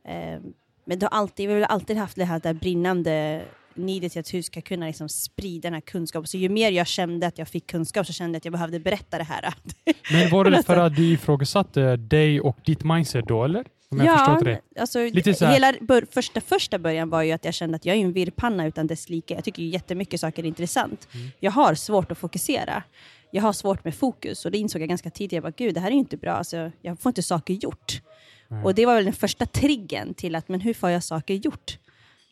[0.05, 0.41] Eh,
[0.85, 3.43] men du har alltid, vi har alltid haft det här där brinnande
[3.75, 6.27] till att hur ska jag kunna liksom sprida den här kunskapen.
[6.27, 8.81] Så ju mer jag kände att jag fick kunskap så kände jag att jag behövde
[8.81, 9.55] berätta det här.
[10.13, 13.67] Men var det för att du ifrågasatte dig och ditt mindset då eller?
[13.93, 14.61] Om jag förstått rätt?
[14.81, 17.85] Alltså, Lite så här- hela bör, första, första början var ju att jag kände att
[17.85, 19.35] jag är en virrpanna utan dess like.
[19.35, 21.09] Jag tycker ju jättemycket saker är intressant.
[21.15, 21.29] Mm.
[21.41, 22.83] Jag har svårt att fokusera.
[23.31, 25.33] Jag har svårt med fokus och det insåg jag ganska tidigt.
[25.33, 26.33] Jag bara, gud det här är ju inte bra.
[26.33, 28.01] Alltså, jag får inte saker gjort.
[28.49, 28.65] Nej.
[28.65, 31.79] Och det var väl den första triggen till att, men hur får jag saker gjort?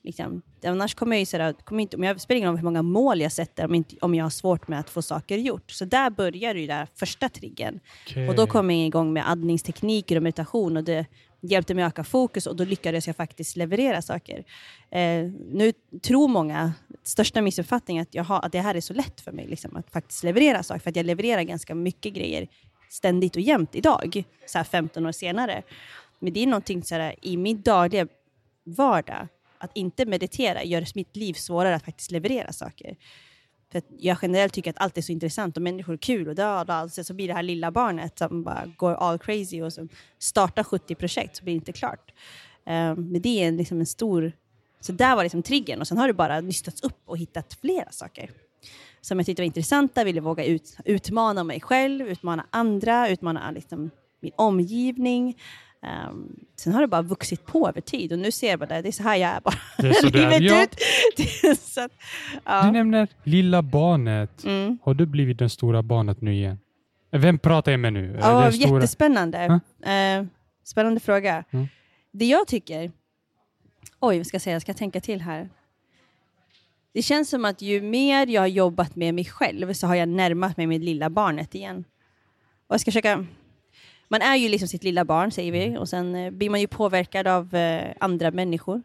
[0.02, 0.42] Liksom.
[0.64, 3.20] Annars kommer jag ju sådär, kommer inte, om jag spelar ingen roll hur många mål
[3.20, 5.70] jag sätter om, inte, om jag har svårt med att få saker gjort.
[5.70, 7.80] Så där börjar ju den första triggen.
[8.06, 8.28] Okej.
[8.28, 11.06] Och då kom jag igång med andningstekniker och meditation och det
[11.40, 14.44] hjälpte mig att öka fokus och då lyckades jag faktiskt leverera saker.
[14.90, 15.72] Eh, nu
[16.02, 16.72] tror många,
[17.02, 19.90] största missuppfattningen att, jag har, att det här är så lätt för mig liksom, att
[19.90, 22.48] faktiskt leverera saker, för att jag levererar ganska mycket grejer
[22.90, 25.62] ständigt och jämt idag, så här 15 år senare.
[26.18, 28.08] Men det är någonting så i min dagliga
[28.64, 29.28] vardag,
[29.60, 32.96] att inte meditera gör mitt liv svårare att faktiskt leverera saker.
[33.72, 36.34] För att jag generellt tycker att allt är så intressant och människor är kul och
[36.34, 39.72] död och alltså, Så blir det här lilla barnet som bara går all crazy och
[39.72, 39.88] som
[40.18, 42.12] startar 70 projekt så blir det inte klart.
[42.66, 44.32] Um, men det är en, liksom en stor...
[44.80, 47.90] Så där var liksom triggern och sen har det bara nystats upp och hittat flera
[47.90, 48.30] saker
[49.00, 53.90] som jag tyckte var intressanta, ville våga ut, utmana mig själv, utmana andra, utmana liksom,
[54.20, 55.38] min omgivning.
[55.82, 58.82] Um, sen har det bara vuxit på över tid och nu ser jag bara det,
[58.82, 59.54] det är så här jag är bara.
[59.78, 60.62] Det är så där, Livet ja.
[60.62, 61.60] ut.
[61.60, 61.92] Så att,
[62.44, 62.62] ja.
[62.62, 64.44] Du nämner lilla barnet.
[64.44, 64.78] Mm.
[64.82, 66.58] Har du blivit det stora barnet nu igen?
[67.12, 68.18] Vem pratar jag med nu?
[68.20, 68.74] Ja, det stora...
[68.74, 69.60] jättespännande.
[69.82, 70.24] Eh,
[70.64, 71.44] spännande fråga.
[71.50, 71.68] Mm.
[72.12, 72.92] Det jag tycker...
[74.00, 74.54] Oj, vad ska jag säga?
[74.54, 75.48] Jag ska tänka till här.
[76.92, 80.08] Det känns som att ju mer jag har jobbat med mig själv så har jag
[80.08, 81.84] närmat mig mitt lilla barnet igen.
[82.66, 83.26] Och jag ska försöka...
[84.10, 86.66] Man är ju liksom sitt lilla barn, säger vi, och sen eh, blir man ju
[86.66, 88.82] påverkad av eh, andra människor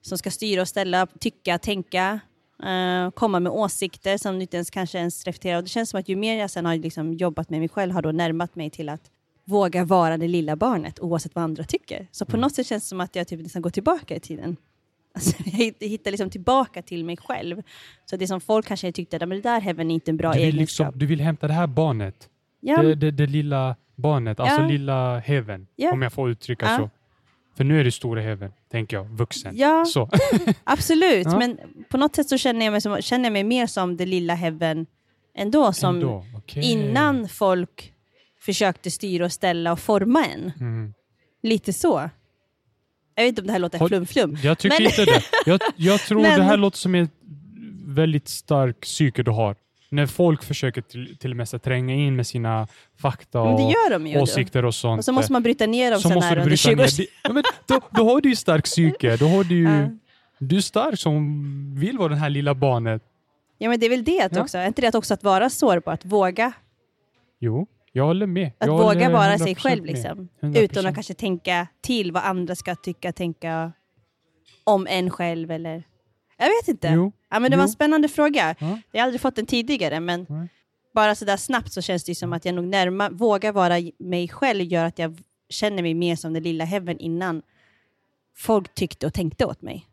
[0.00, 2.20] som ska styra och ställa, tycka, tänka,
[2.62, 5.56] eh, komma med åsikter som inte ens kanske ens reflekterar.
[5.56, 7.92] Och det känns som att ju mer jag sen har liksom jobbat med mig själv
[7.92, 9.10] har då närmat mig till att
[9.44, 12.06] våga vara det lilla barnet oavsett vad andra tycker.
[12.10, 14.56] Så på något sätt känns det som att jag typ nästan går tillbaka i tiden.
[15.14, 17.62] Alltså, jag hitt- hittar liksom tillbaka till mig själv.
[18.04, 20.32] Så det som folk kanske tyckte, att "Men det där Heaven är inte en bra
[20.32, 20.58] Du egenskap.
[20.60, 22.28] liksom, du vill hämta det här barnet.
[22.60, 24.68] ja, Det, det, det lilla barnet, alltså Ja.
[24.68, 25.66] lilla Heaven.
[25.76, 25.92] Ja.
[25.92, 26.76] Om jag får uttrycka Ja.
[26.76, 26.90] så.
[27.56, 29.04] För nu är det stora Heaven, tänker jag.
[29.04, 29.56] Vuxen.
[29.56, 30.10] ja Så.
[30.64, 31.26] absolut.
[31.26, 34.06] Men på något sätt så känner jag mig, som, känner jag mig mer som det
[34.06, 34.86] lilla Heaven
[35.34, 35.72] ändå.
[35.72, 36.24] Som Ändå.
[36.36, 36.62] okej.
[36.72, 37.92] innan folk
[38.40, 40.52] försökte styra och ställa och forma en.
[40.60, 40.94] Mm.
[41.42, 42.10] Lite så.
[43.14, 44.36] Jag vet inte om det här låter flum-flum.
[44.42, 45.22] Jag tycker Men- inte det.
[45.46, 47.10] Jag, jag tror Men- det här låter som ett
[47.86, 49.56] väldigt stark psyke du har.
[49.90, 52.68] När folk försöker till, till och med tränga in med sina
[52.98, 53.60] fakta och
[54.16, 54.98] åsikter och sånt.
[54.98, 56.84] Och så måste man bryta ner dem Så sen här under bryta 20 ner.
[56.84, 56.88] år.
[57.22, 59.16] Ja, men då, då har du ju stark psyke.
[59.16, 59.98] Då har du ju.
[60.38, 63.02] Du är stark som vill vara det här lilla barnet.
[63.58, 64.40] Ja men det är väl det Ja.
[64.42, 64.58] också.
[64.58, 66.52] Är inte det också att vara sårbar, att våga?
[67.40, 67.66] Jo.
[67.92, 68.46] Jag håller med.
[68.58, 70.28] Att jag våga håller vara sig 100% själv liksom.
[70.40, 70.58] 100%.
[70.60, 73.72] Utan att kanske tänka till vad andra ska tycka, tänka
[74.64, 75.82] om en själv eller...
[76.38, 76.88] Jag vet inte.
[76.94, 77.72] Jo, Ja, men det var en jo.
[77.72, 78.54] spännande fråga.
[78.58, 78.78] Ja.
[78.92, 80.48] Jag har aldrig fått den tidigare, men Nej.
[80.94, 84.64] bara sådär snabbt så känns det som att jag nog närma, vågar vara mig själv
[84.64, 85.18] gör att jag
[85.50, 87.42] känner mig mer som den lilla Heaven innan
[88.36, 89.84] folk tyckte och tänkte åt mig.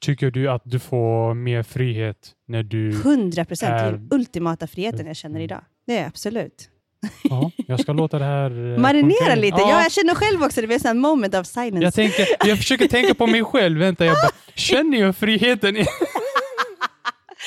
[0.00, 2.90] Tycker du att du får mer frihet när du...
[2.90, 3.72] 100 procent.
[3.72, 5.60] Är den ultimata friheten jag känner idag.
[5.86, 6.70] Det är absolut.
[7.24, 8.50] Ja, jag ska låta det här...
[8.72, 9.40] eh, Marinera sjunka in.
[9.40, 9.56] lite.
[9.60, 11.84] Ja, Ja, jag känner själv också, det blir en moment of silence.
[11.84, 13.78] jag, tänker, jag försöker tänka på mig själv.
[13.78, 15.76] Vänta, jag bara, känner jag friheten?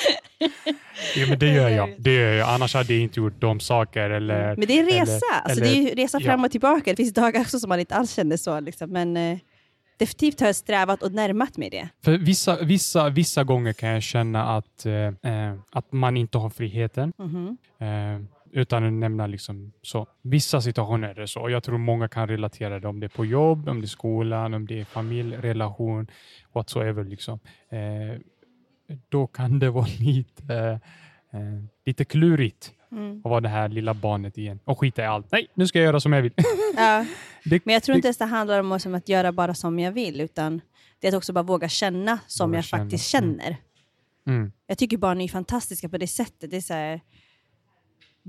[1.16, 1.90] ja, men det gör jag.
[1.98, 2.48] Det gör jag.
[2.48, 4.10] Annars hade jag inte gjort de saker.
[4.10, 5.02] Eller, Men det är en resa.
[5.02, 6.46] eller- alltså, eller- det är resa fram ja.
[6.46, 6.90] och tillbaka.
[6.90, 8.60] Det finns dagar också som man inte alls känner så.
[8.60, 8.90] Liksom.
[8.90, 9.38] Men eh,
[9.98, 11.88] definitivt har jag strävat och närmat mig det.
[12.04, 16.50] För vissa, vissa, vissa gånger kan jag känna att, eh, eh, att man inte har
[16.50, 17.12] friheten.
[17.18, 17.56] Mhm.
[17.80, 18.20] Eh,
[18.52, 20.06] utan att nämna liksom så.
[20.22, 21.50] Vissa situationer är det så.
[21.50, 24.54] Jag tror många kan relatera det om det är på jobb, om det är skolan,
[24.54, 26.06] om det är familj, relation,
[26.54, 27.04] whatsoever.
[27.04, 27.38] Liksom.
[27.70, 28.18] Eh,
[29.08, 30.80] då kan det vara lite,
[31.32, 31.40] eh,
[31.86, 33.18] lite klurigt Mm.
[33.18, 35.32] att vara det här lilla barnet igen och skita i allt.
[35.32, 36.32] Nej, nu ska jag göra som jag vill.
[36.76, 37.06] Ja.
[37.44, 40.20] Det- Men jag tror inte ens det handlar om att göra bara som jag vill,
[40.20, 40.60] utan
[41.00, 42.82] det är att också bara våga känna som Våga jag känna.
[42.84, 43.38] faktiskt Mm.
[43.38, 43.56] känner.
[44.26, 44.52] Mm.
[44.66, 46.50] Jag tycker barn är fantastiska på det sättet.
[46.50, 47.00] Det är så här,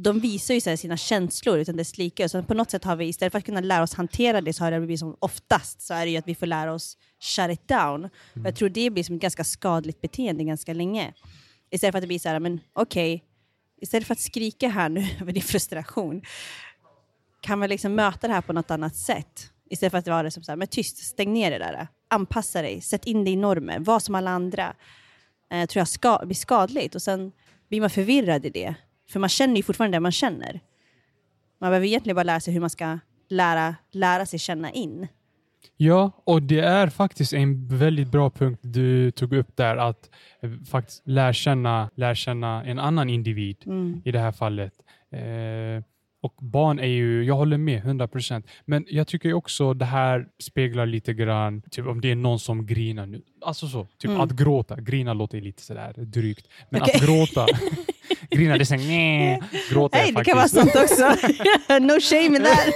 [0.03, 2.29] de visar ju så sina känslor utan dess like.
[2.29, 4.63] Så på något sätt har vi, istället för att kunna lära oss hantera det, så
[4.63, 7.51] har det blivit som oftast, så är det ju att vi får lära oss shut
[7.51, 8.05] it down.
[8.05, 11.13] Och jag tror det blir som ett ganska skadligt beteende ganska länge.
[11.71, 13.23] Istället för att det blir så här, men okej,
[13.81, 16.21] istället för att skrika här nu över din frustration,
[17.41, 19.51] kan man liksom möta det här på något annat sätt?
[19.69, 21.87] Istället för att vara det som så här, men tyst, stäng ner det där.
[22.07, 24.75] Anpassa dig, sätt in dig i normer, var som alla andra.
[25.51, 27.31] Eh, tror jag ska, blir skadligt och sen
[27.69, 28.75] blir man förvirrad i det.
[29.11, 30.59] För man känner ju fortfarande det man känner.
[31.59, 32.99] Man behöver egentligen bara lära sig hur man ska
[33.29, 35.07] lära, lära sig känna in.
[35.77, 40.09] Ja, och det är faktiskt en väldigt bra punkt du tog upp där, att
[40.41, 44.01] eh, faktiskt lära känna, lära känna en annan individ Mm.
[44.05, 44.73] i det här fallet.
[45.11, 45.83] Eh,
[46.21, 50.85] och barn är ju, jag håller med 100%, men jag tycker också det här speglar
[50.85, 53.21] lite grann, typ om det är någon som grinar nu.
[53.41, 54.21] Alltså så, typ Mm.
[54.21, 54.81] att gråta.
[54.81, 56.95] Grina låter lite sådär drygt, men Okej.
[56.95, 57.45] att gråta,
[58.29, 59.41] grina det är såhär, nej,
[59.71, 60.73] gråta är Nej, det kan vara faktiskt.
[60.73, 61.03] sånt också.
[61.79, 62.73] no shame in that.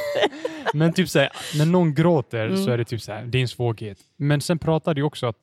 [0.74, 2.58] Men typ såhär, när någon gråter Mm.
[2.66, 3.98] så är det typ såhär, det är en svaghet.
[4.18, 5.38] Men sen pratar du också att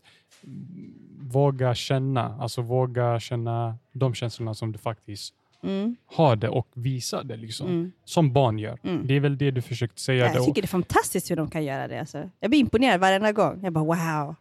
[1.20, 5.96] våga känna, alltså våga känna de känslorna som du faktiskt Mm.
[6.06, 7.68] har det och visa det liksom.
[7.68, 7.92] Mm.
[8.04, 8.78] Som barn gör.
[8.82, 9.06] Mm.
[9.06, 10.26] Det är väl det du försökt säga.
[10.26, 10.44] Jag då.
[10.44, 12.00] tycker det är fantastiskt hur de kan göra det.
[12.00, 12.30] Alltså.
[12.40, 13.60] Jag blir imponerad varenda gång.
[13.62, 14.34] Jag bara wow.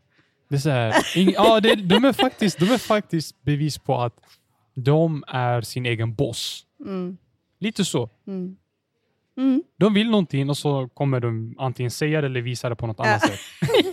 [0.50, 4.20] Det är så här, ja, det, de, är faktiskt, de är faktiskt bevis på att
[4.74, 6.66] de är sin egen boss.
[6.86, 7.18] Mm.
[7.60, 8.10] Lite så.
[8.28, 8.56] Mm.
[9.38, 9.64] Mm.
[9.78, 13.00] De vill någonting och så kommer de antingen säga det eller visa det på något
[13.00, 13.28] annat Ja.
[13.28, 13.40] sätt.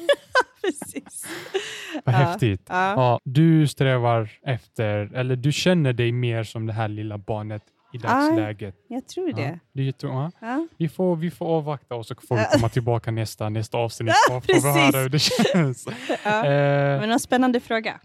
[2.13, 2.27] Vad Ja.
[2.27, 2.63] häftigt.
[2.69, 2.93] Ja.
[2.93, 7.99] Ja, du strävar efter, eller du känner dig mer som det här lilla barnet i
[7.99, 8.75] dagsläget.
[8.89, 9.43] Jag tror det.
[9.43, 10.31] Ja, det jätte- ja.
[10.41, 10.67] Ja.
[10.79, 12.49] Vi, får, vi får avvakta och så får vi Ja.
[12.53, 14.65] komma tillbaka nästa, nästa avsnitt Ja, och precis.
[14.65, 15.87] höra hur det känns.
[16.25, 16.45] Ja.
[16.45, 18.01] Eh, Men en spännande fråga.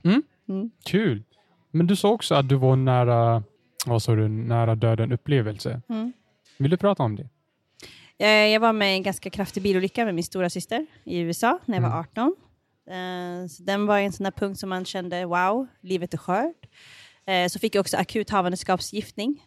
[0.85, 1.23] Kul.
[1.71, 3.43] Men du sa också att du var nära,
[3.85, 5.81] vad sa du, nära döden upplevelse.
[5.89, 6.13] Mm.
[6.57, 7.27] Vill du prata om det?
[8.19, 11.59] Eh, Jag var med i en ganska kraftig bilolycka med min stora syster i USA
[11.65, 11.99] när jag var Mm.
[11.99, 12.35] 18.
[12.89, 16.65] Eh, Så den var en sån här punkt som man kände, wow, livet är skört.
[17.25, 19.43] Eh, Så fick jag också akut havandeskapsgiftning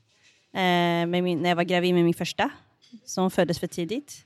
[0.54, 2.50] eh, med min, när jag var gravid med min första,
[3.04, 4.22] som föddes för tidigt.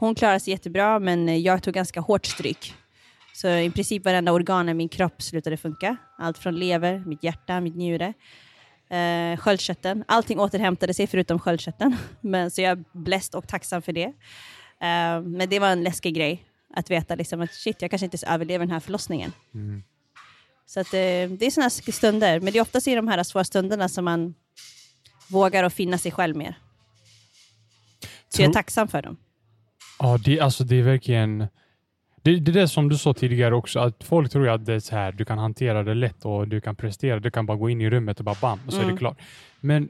[0.00, 2.74] Hon klarade sig jättebra, men jag tog ganska hårt stryk.
[3.34, 5.96] Så i princip varenda organ i min kropp slutade funka.
[6.18, 8.14] Allt från lever, mitt hjärta, mitt njure,
[8.90, 10.04] eh, sköldkörteln.
[10.08, 11.96] Allting återhämtade sig förutom sköldkörteln.
[12.20, 14.04] Men, så jag är bläst och tacksam för det.
[14.80, 16.44] Eh, men det var en läskig grej
[16.74, 19.32] att veta liksom att shit, jag kanske inte ens överlever den här förlossningen.
[19.54, 19.82] Mm.
[20.66, 20.98] Så att, eh,
[21.38, 22.40] det är sådana stunder.
[22.40, 24.34] Men det är oftast i de här svåra stunderna som man
[25.30, 26.58] vågar att finna sig själv mer.
[28.28, 29.16] Så jag är tacksam för dem.
[29.98, 31.38] Ja, det, alltså det är verkligen...
[32.22, 34.80] Det, det är det som du sa tidigare också, att folk tror att det är
[34.80, 37.20] så här, du kan hantera det lätt och du kan prestera.
[37.20, 38.94] Du kan bara gå in i rummet och bara bam, och så är Mm.
[38.94, 39.18] det klart.
[39.60, 39.88] Men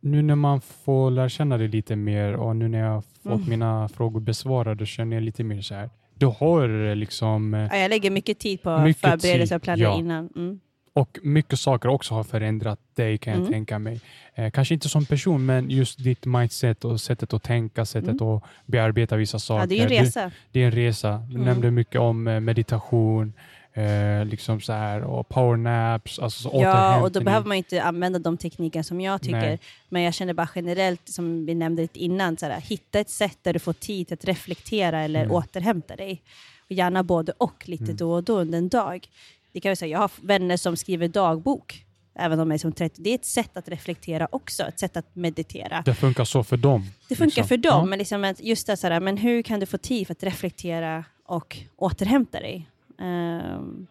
[0.00, 3.24] nu när man får lära känna det lite mer och nu när jag har fått
[3.38, 3.48] Mm.
[3.48, 5.90] mina frågor besvarade känner jag lite mer så här.
[6.20, 7.54] Du har liksom...
[7.54, 9.98] eh, Ja, jag lägger mycket tid på Mycket förberedelse och planera ja.
[9.98, 10.28] innan.
[10.36, 10.60] Mm.
[10.92, 13.52] Och mycket saker också har förändrat dig kan jag Mm.
[13.52, 14.00] tänka mig.
[14.34, 18.42] Eh, kanske inte som person, men just ditt mindset och sättet att tänka, sättet att
[18.66, 19.64] bearbeta vissa saker.
[19.64, 19.76] Mm.
[19.78, 20.30] Ja, det är en Du- resa.
[20.52, 21.18] det är en resa.
[21.28, 21.46] Du Mm.
[21.46, 23.32] nämnde mycket om eh, meditation,
[23.72, 27.82] eh, liksom så här, och powernapps, alltså så Ja, och då behöver man ju inte
[27.82, 29.40] använda de tekniker som jag tycker.
[29.40, 29.60] Nej.
[29.88, 33.38] Men jag känner bara generellt, som vi nämnde lite innan, så här, hitta ett sätt
[33.42, 35.32] där du får tid att reflektera eller Mm.
[35.36, 36.22] återhämta dig.
[36.64, 37.96] Och gärna både och, lite Mm.
[37.96, 39.08] då och då under en dag.
[39.52, 42.72] Det kan jag, säga, jag har vänner som skriver dagbok, även om de är som
[42.72, 43.02] 30.
[43.02, 45.82] Det är ett sätt att reflektera också, ett sätt att meditera.
[45.84, 46.86] Det funkar så för dem.
[47.08, 47.48] Det funkar liksom.
[47.48, 47.84] för dem, Ja.
[47.84, 51.04] men liksom just det, så här, men hur kan du få tid för att reflektera
[51.24, 52.69] och återhämta dig?
[53.00, 53.86] Ehm,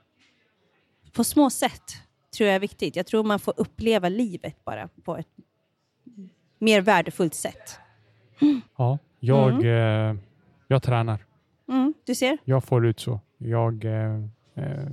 [1.14, 1.84] på små sätt
[2.38, 2.96] tror jag är viktigt.
[2.96, 5.28] Jag tror man får uppleva livet bara på ett
[6.58, 7.80] mer värdefullt sätt.
[8.78, 10.16] Ja, jag, eh,
[10.68, 11.26] jag tränar.
[11.70, 12.38] Mm, du ser?
[12.44, 13.20] Jag får ut så.
[13.38, 14.24] Jag, eh,
[14.56, 14.88] eh,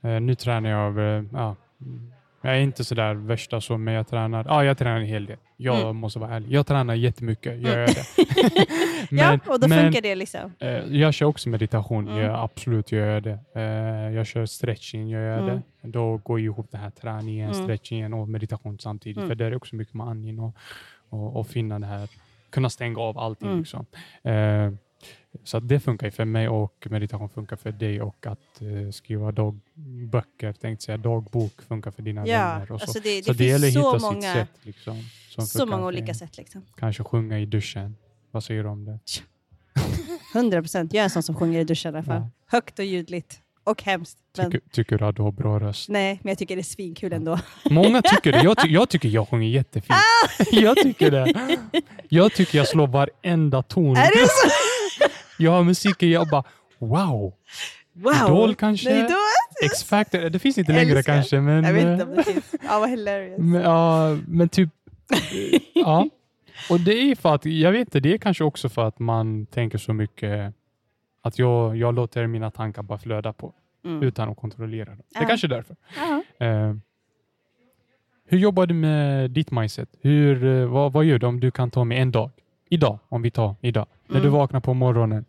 [0.00, 2.12] eh, nu tränar jag, eh, ja, mm,
[2.44, 5.26] jag är inte så där värsta så, men jag tränar, ja, jag tränar en hel
[5.26, 5.36] del.
[5.56, 5.96] Jag Mm.
[5.96, 6.52] måste vara ärlig.
[6.52, 8.04] Jag tränar jättemycket, jag gör det.
[9.10, 10.52] ja, och då men, funkar det liksom.
[10.58, 12.20] eh, jag kör också meditation, Mm.
[12.20, 13.38] jag, absolut jag gör det.
[13.54, 15.54] Eh, jag kör stretching, jag gör Mm.
[15.82, 15.88] det.
[15.88, 17.62] Då går ihop den här träningen, Mm.
[17.64, 19.16] stretchingen och meditation samtidigt.
[19.16, 19.28] Mm.
[19.28, 20.56] För det är också mycket med andning och,
[21.08, 22.08] och, och finna det här,
[22.50, 23.48] kunna stänga av allting.
[23.48, 23.58] Mm.
[23.60, 23.86] Liksom.
[24.22, 24.70] Eh,
[25.44, 29.32] så det funkar ju för mig och meditation funkar för dig och att eh, skriva
[29.32, 32.72] dagböcker, tänkte säga dagbok, funkar för dina Ja, vänner.
[32.72, 34.50] Och så alltså det, så det det gäller att så hitta sitt många, sätt.
[34.62, 36.14] Liksom, som så många olika en.
[36.14, 36.36] sätt.
[36.36, 36.62] Liksom.
[36.76, 37.96] Kanske sjunga i duschen.
[38.30, 38.98] Vad säger du om det?
[40.34, 40.92] 100 procent.
[40.94, 42.20] Jag är en sån som sjunger i duschen i alla fall.
[42.20, 42.30] Ja.
[42.46, 43.40] Högt och ljudligt.
[43.64, 44.18] Och hemskt.
[44.38, 45.88] Men, Tycker, tycker du att du har bra röst?
[45.88, 47.38] nej, men jag tycker det är svinkul ändå.
[47.70, 48.42] Många tycker det.
[48.42, 49.90] Jag, ty jag tycker jag sjunger jättefint.
[49.90, 50.44] Ah!
[50.52, 51.56] jag tycker det.
[52.08, 53.96] Jag tycker jag slår varenda ton.
[53.96, 54.48] Är det så?
[55.38, 56.44] Jag har musiken, jag bara
[56.78, 57.32] wow.
[57.92, 58.14] Wow!
[58.26, 58.90] Idol kanske?
[58.94, 59.08] Nej?
[59.64, 61.14] X-Factor, det finns inte längre Älskar.
[61.14, 61.40] kanske.
[61.40, 62.54] Men, Jag vet inte om det finns.
[62.62, 63.38] Ja, vad hilarious.
[63.38, 64.68] men, ja, men typ,
[65.74, 66.08] ja.
[66.70, 69.46] Och det är för att, jag vet inte, det är kanske också för att man
[69.46, 70.54] tänker så mycket
[71.22, 73.52] att jag, jag låter mina tankar bara flöda på
[73.84, 74.02] Mm.
[74.02, 75.02] utan att kontrollera dem.
[75.12, 75.28] Det är Ja.
[75.28, 75.76] kanske är därför.
[75.96, 76.46] Ja.
[76.46, 76.74] Eh,
[78.28, 79.88] hur jobbar du med ditt mindset?
[80.00, 82.30] Hur, eh, vad, vad gör du om du kan ta med en dag?
[82.74, 83.86] Idag, om vi tar idag.
[84.08, 84.32] När du Mm.
[84.38, 85.24] vaknar på morgonen,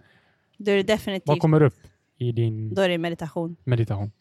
[0.57, 1.75] Då är det definitivt vad kommer upp
[2.17, 3.55] i din då är det meditation.
[3.63, 4.11] meditation?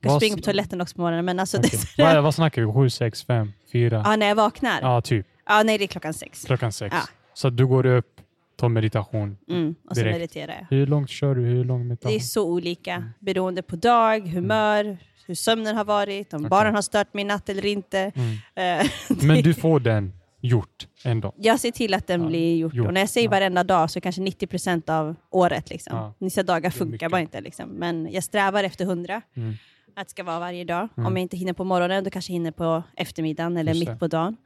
[0.00, 1.24] Jag Vad springer på toaletten också på morgonen.
[1.24, 1.70] Men alltså Okej.
[1.96, 2.72] det är vad, vad snackar vi?
[2.72, 4.02] 7, 6, 5, 4?
[4.06, 4.78] Ja, när jag vaknar?
[4.82, 4.94] Ja.
[4.94, 5.26] Ja, typ.
[5.64, 6.44] nej, det är klockan sex.
[6.44, 6.94] Klockan 6.
[6.96, 7.02] Ja.
[7.34, 8.20] Så du går upp,
[8.56, 9.36] tar meditation.
[9.48, 10.14] Mm, och så Direkt.
[10.16, 10.76] mediterar jag.
[10.76, 11.42] Hur långt kör du?
[11.42, 16.40] Hur lång Det är så olika beroende på dag, humör, hur sömnen har varit, om
[16.40, 16.50] Okej.
[16.50, 18.12] barnen har stört min natt eller inte.
[18.14, 18.80] Mm.
[18.80, 18.86] Eh,
[19.22, 21.32] Men du får den gjort ändå?
[21.36, 22.74] Jag ser till att den Ja, blir gjort.
[22.74, 23.30] gjort, Och när jag säger ja.
[23.30, 25.70] varenda dag så kanske 90 procent av året.
[25.70, 25.96] Liksom.
[25.96, 26.14] Ja.
[26.18, 27.40] Vissa dagar funkar bara inte.
[27.40, 27.68] Liksom.
[27.68, 29.22] Men jag strävar efter 100.
[29.34, 29.54] Mm.
[29.96, 30.88] Att det ska vara varje dag.
[30.96, 31.06] Mm.
[31.06, 33.98] Om jag inte hinner på morgonen, då kanske jag hinner på eftermiddagen eller Just mitt
[33.98, 34.36] på dagen.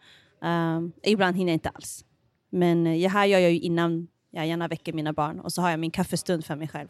[0.42, 2.04] Um, ibland hinner jag inte alls.
[2.50, 5.40] Men eh, det här gör jag ju innan jag gärna väcker mina barn.
[5.40, 6.88] Och så har jag min kaffestund för mig själv.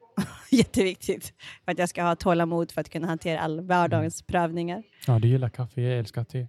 [0.50, 1.32] Jätteviktigt.
[1.64, 4.82] För att jag ska ha tålamod för att kunna hantera all vardagens prövningar.
[5.06, 5.80] Ja, du gillar kaffe.
[5.80, 6.46] Jag älskar te.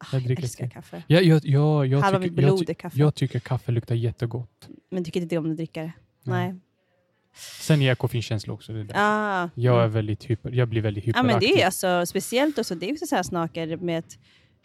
[0.00, 0.70] Ah, Jag jag dricker älskar te.
[0.74, 1.02] kaffe.
[1.06, 2.98] Jag, jag, jag, jag, Halva tycker, mitt jag, blod är kaffe.
[2.98, 4.68] jag tycker kaffe luktar jättegott.
[4.90, 5.92] Men tycker inte det om du dricker det?
[6.22, 6.54] Nej.
[7.60, 8.72] Sen är jag koffeinkänslig också.
[8.72, 8.94] Det är där.
[8.98, 9.92] Ah, Jag, är mm.
[9.92, 11.30] väldigt hyper, jag blir väldigt Ja, hyperaktiv.
[11.32, 14.18] men det är alltså speciellt också, det är också så här snaker med att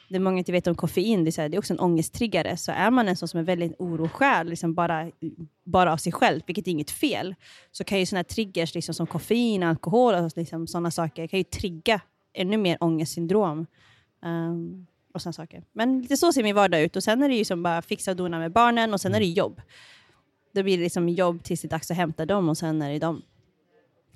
[0.09, 2.57] det många inte vet om koffein, det är, så här, det är också en ångesttriggare.
[2.57, 5.11] Så är man en sån som är väldigt orosjäl, liksom bara,
[5.63, 7.36] bara av sig själv, vilket är inget fel,
[7.71, 11.39] så kan ju såna här triggers liksom, som koffein, alkohol och liksom, sådana saker kan
[11.39, 12.01] ju trigga
[12.34, 13.65] ännu mer ångestsyndrom.
[14.25, 15.64] Um, och såna saker.
[15.74, 16.95] Men lite så ser min vardag ut.
[16.95, 19.20] Och sen är det ju som bara fixa och dona med barnen och sen är
[19.20, 19.61] det jobb.
[20.53, 22.91] Då blir det liksom jobb tills det är dags att hämta dem och sen är
[22.91, 23.22] det dem.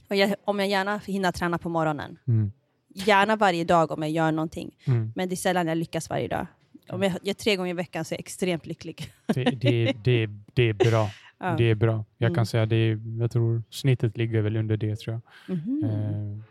[0.08, 2.52] Jag, om jag gärna hinner träna på morgonen, Mm.
[2.89, 4.76] Gärna varje dag om jag gör någonting.
[4.86, 5.12] Mm.
[5.16, 6.48] Men det är sällan jag lyckas varje dag.
[6.89, 9.12] Om jag gör tre gånger i veckan så är jag extremt lycklig.
[9.26, 11.10] Det, det, det, det är bra.
[11.39, 11.56] Ja.
[11.58, 12.06] Det är bra.
[12.18, 12.36] Jag Mm.
[12.36, 15.56] kan säga det jag tror snittet ligger väl under det tror jag.
[15.58, 15.84] Mhm.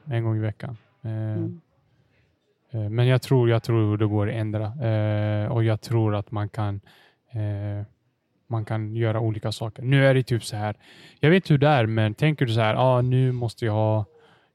[0.06, 0.76] Eh, en gång i veckan.
[1.02, 1.44] Eh, Mm.
[1.44, 1.50] eh,
[2.70, 6.48] men jag tror, jag tror det går att ändra eh, och jag tror att man
[6.48, 6.80] kan
[7.32, 7.86] eh,
[8.48, 9.82] man kan göra olika saker.
[9.82, 10.76] Nu är det typ så här.
[11.20, 14.04] Jag vet hur det är, men tänker du så här, ah, nu måste jag ha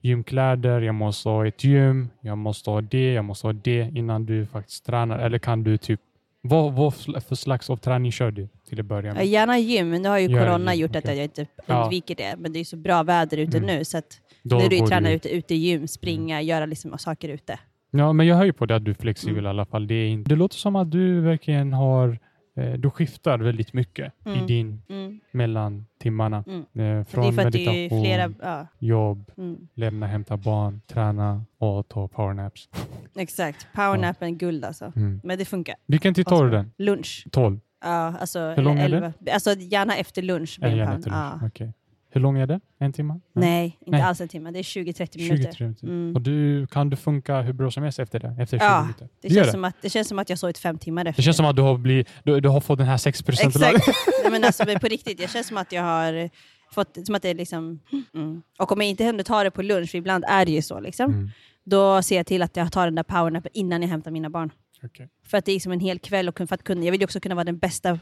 [0.02, 4.26] gymkläder, jag måste ha ett gym, jag måste ha det, jag måste ha det innan
[4.26, 5.20] du faktiskt tränar.
[5.20, 6.00] Eller kan du typ,
[6.42, 6.94] vad, vad
[7.24, 9.26] för slags av träning kör du till att börja Ja, med?
[9.26, 11.16] Gärna gym, men nu har ju Gör corona gym, gjort att okej.
[11.18, 11.82] jag inte Ja.
[11.84, 12.36] undviker det.
[12.38, 13.68] Men det är så bra väder ute Mm.
[13.76, 16.42] nu, så att Då nu är det ju träna du- ute, ute i gym, springa,
[16.42, 17.60] göra liksom saker ute.
[17.92, 19.46] Ja, men jag hör ju på det att du är flexibel Mm.
[19.46, 19.88] i alla fall.
[19.88, 22.20] Det, är inte, det låter som att du verkligen har,
[22.56, 24.48] eh, du skiftar väldigt mycket i Mm.
[24.48, 25.20] din Mm.
[25.32, 26.44] mellan timmarna.
[26.48, 27.00] Mm.
[27.00, 28.34] Eh, från meditation, flera...
[28.42, 29.68] Ja, jobb, mm.
[29.76, 32.70] lämna, hämta barn, träna och ta powernaps.
[33.16, 33.68] Exakt.
[33.76, 34.92] Powernappen är guld alltså.
[34.96, 35.22] Mm.
[35.24, 35.76] Men det funkar.
[35.86, 36.72] Vilken tid tar du den?
[36.78, 37.26] Lunch.
[37.32, 37.60] 12?
[37.84, 37.90] Ja,
[38.20, 39.14] alltså, Hur lång är elva.
[39.34, 40.60] Alltså gärna efter lunch.
[40.62, 41.18] Gärna till lunch?
[41.42, 41.48] ja.
[41.48, 41.74] Okej.
[42.14, 42.60] Hur lång är det?
[42.80, 43.20] En timme?
[43.34, 44.02] Nej, inte Nej.
[44.02, 44.52] alls en timme.
[44.52, 45.52] Det är 20-30 minuter.
[45.52, 45.88] 20 minuter.
[45.88, 46.16] Mm.
[46.16, 48.36] Och du, kan du funka hur bra som helst efter det?
[48.40, 49.10] Efter 20 Ja, minuter?
[49.22, 51.22] Det Du känns, som att, det känns som att jag sovit fem timmar efter.
[51.22, 53.56] Det känns som att du har, blivit, du, du har fått den här 6 procent
[53.56, 53.88] Exakt.
[54.24, 56.30] Nej, men alltså, men på riktigt, det känns som att jag har
[56.72, 57.80] fått, som att det är liksom,
[58.14, 58.42] mm.
[58.60, 60.80] Och om jag inte hinner ta det på lunch, för ibland är det ju så,
[60.80, 61.30] liksom, Mm.
[61.64, 64.52] då ser jag till att jag tar den där powernappen innan jag hämtar mina barn.
[64.84, 65.10] Okej.
[65.26, 67.06] För att det är som en hel kväll och för att kunna, jag vill ju
[67.06, 68.00] också kunna vara den bästa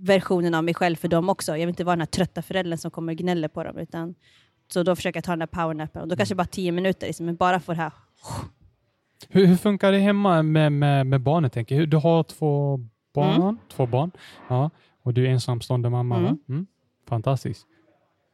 [0.00, 1.52] versionen av mig själv för dem också.
[1.52, 3.78] Jag vill inte vara den här trötta föräldern som kommer och gnäller på dem.
[3.78, 4.14] Utan,
[4.72, 6.02] så då försöker jag ta den där powernappen.
[6.02, 7.92] Och då kanske bara tio minuter, liksom, men bara för det här.
[9.28, 11.52] Hur, hur funkar det hemma med, med, med barnet?
[11.52, 11.88] Tänker jag?
[11.88, 12.80] Du har två
[13.14, 14.10] barn, två barn.
[14.48, 14.70] Ja.
[15.02, 16.16] och du är ensamstående mamma.
[16.16, 16.30] Mm.
[16.30, 16.38] Va?
[16.48, 16.66] Mm.
[17.08, 17.66] Fantastiskt.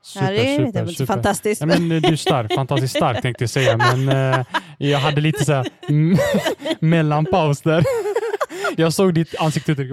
[0.02, 1.06] Super, ja, det är super, super.
[1.06, 1.60] fantastiskt.
[1.60, 4.46] Ja, men, du är stark, fantastiskt stark tänkte jag säga, men eh,
[4.78, 6.18] jag hade lite så här mm,
[6.80, 7.84] mellanpaus där.
[8.76, 9.90] jag såg ditt ansiktsuttryck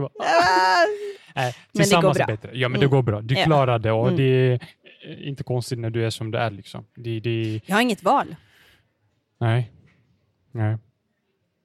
[1.36, 2.25] och bara, äh, går tillsammans bra.
[2.25, 2.49] bättre.
[2.53, 2.95] Ja, men det Mm.
[2.95, 3.21] går bra.
[3.21, 3.45] Du Ja.
[3.45, 4.17] klarar det och Mm.
[4.17, 4.59] det är
[5.07, 6.51] eh, inte konstigt när du är som du är.
[6.51, 6.86] Liksom.
[6.95, 8.36] Det, det, Jag har inget val.
[9.38, 9.71] nej.
[10.51, 10.77] nej.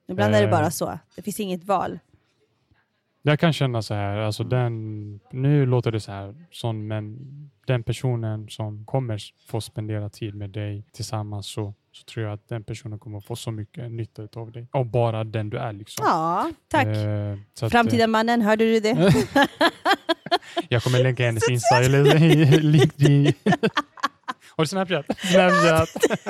[0.08, 0.50] Ibland är det Eh.
[0.50, 0.98] bara så.
[1.16, 1.98] Det finns inget val.
[3.22, 7.18] Jag kan känna så här, alltså den, nu låter det så här, sån, men
[7.66, 12.49] den personen som kommer få spendera tid med dig tillsammans så, så tror jag att
[12.49, 14.68] den personen kommer få så mycket nytta av dig.
[14.72, 15.72] Och bara den du är.
[15.72, 16.05] Liksom.
[16.09, 16.86] Ja, tack.
[16.86, 19.14] Eh, att, Framtida mannen, hörde du det?
[20.68, 22.05] Jag kommer länka hennes Insta eller
[22.61, 23.32] LinkedIn.
[24.57, 25.07] Har du Snapchat?
[25.18, 25.88] Snapchat.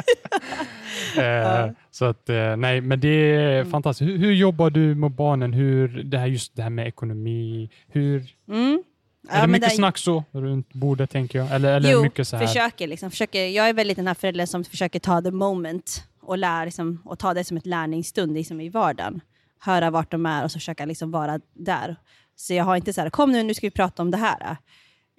[1.18, 3.70] eh, så att, eh, nej, men det är Mm.
[3.70, 4.10] fantastiskt.
[4.10, 5.52] Hur, hur jobbar du med barnen?
[5.52, 7.70] Hur, det här, just det här med ekonomi.
[7.88, 8.82] Hur, Mm.
[9.28, 11.50] Är det mycket där- snack så runt bordet tänker jag?
[11.54, 12.46] Eller, eller Jo, mycket så här?
[12.46, 13.46] försöker, liksom, försöker.
[13.46, 17.18] Jag är väldigt den här föräldern som försöker ta the moment och, lär, liksom, och
[17.18, 19.20] ta det som ett lärningsstund liksom, i vardagen.
[19.60, 21.96] Höra vart de är och så försöka liksom, vara där.
[22.36, 24.56] Så jag har inte så här, kom nu, nu ska vi prata om det här.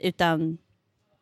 [0.02, 0.58] Utan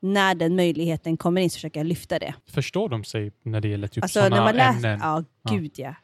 [0.02, 2.34] när den möjligheten kommer in så försöker jag lyfta det.
[2.52, 5.00] Förstår de sig när det gäller typ Alltså sådana när man läser, ämnen?
[5.04, 5.24] ja
[5.56, 5.96] gud ja.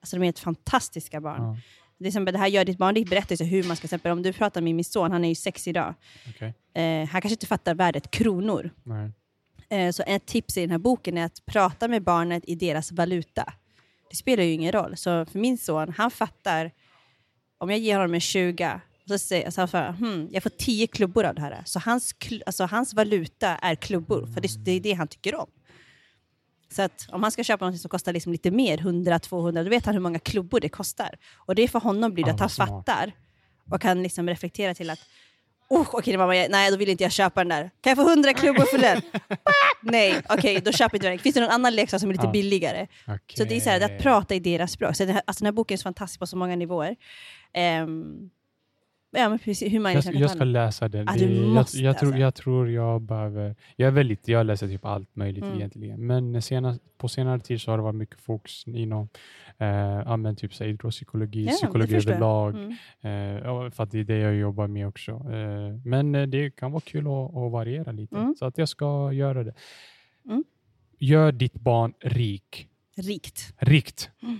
[0.00, 1.42] Alltså de är ett fantastiska barn.
[1.42, 1.56] Ja,
[1.98, 3.80] Det, är som, det här gör ditt barn, det berättar ju så hur man ska,
[3.80, 5.94] till exempel om du pratar med min son, han är ju sex idag.
[6.28, 6.54] okej.
[6.74, 8.70] Eh, han kanske inte fattar värdet kronor.
[9.68, 12.92] Eh, Så ett tips i den här boken är att prata med barnet i deras
[12.92, 13.52] valuta.
[14.10, 14.96] Det spelar ju ingen roll.
[14.96, 16.70] Så för min son, han fattar,
[17.58, 20.86] om jag ger honom en 20, så säger så han för, hmm, jag får 10
[20.86, 21.62] klubbor av det här.
[21.64, 22.14] Så hans,
[22.46, 25.46] alltså hans valuta är klubbor, för det, det är det han tycker om.
[26.70, 29.86] Så att om han ska köpa något som kostar liksom lite mer, 100-200, då vet
[29.86, 31.14] han hur många klubbor det kostar.
[31.36, 32.68] Och det för honom blir det Ja, att han smart.
[32.68, 33.12] fattar
[33.70, 34.98] och kan liksom reflektera till att
[35.70, 37.70] Oh, okej, mamma, jag- nej, då vill inte jag köpa den där.
[37.80, 39.02] Kan jag få 100 klubbor för den?
[39.82, 41.18] nej, okej, då köper inte jag den.
[41.18, 42.30] Finns det någon annan leksak som är lite Ja.
[42.30, 42.86] billigare?
[43.36, 44.96] Så det är så här, att prata i deras språk.
[44.96, 46.96] Så den, här, alltså, den här boken är så fantastisk på så många nivåer.
[47.52, 48.30] Ehm,
[49.10, 51.06] ja, men precis, hur man Jag, jag ska läsa den.
[51.06, 53.56] Ja, Det- jag, jag, tror, jag tror jag behöver...
[53.76, 55.56] Jag är väldigt, jag läser typ allt möjligt Mm.
[55.56, 56.06] egentligen.
[56.06, 59.08] Men senast, på senare tid så har det varit mycket fokus inom
[59.58, 62.54] eh, men typ så idrottspsykologi, Ja, psykologi överlag.
[62.54, 63.36] Mm.
[63.66, 65.12] Eh, för att det är det jag jobbar med också.
[65.12, 68.16] Eh, men eh, det kan vara kul att, att variera lite.
[68.16, 68.34] Mm.
[68.38, 69.54] Så att jag ska göra det.
[70.26, 70.44] Mm.
[70.98, 72.68] Gör ditt barn rik.
[72.96, 73.54] Rikt.
[73.58, 74.10] Rikt.
[74.22, 74.38] Mm.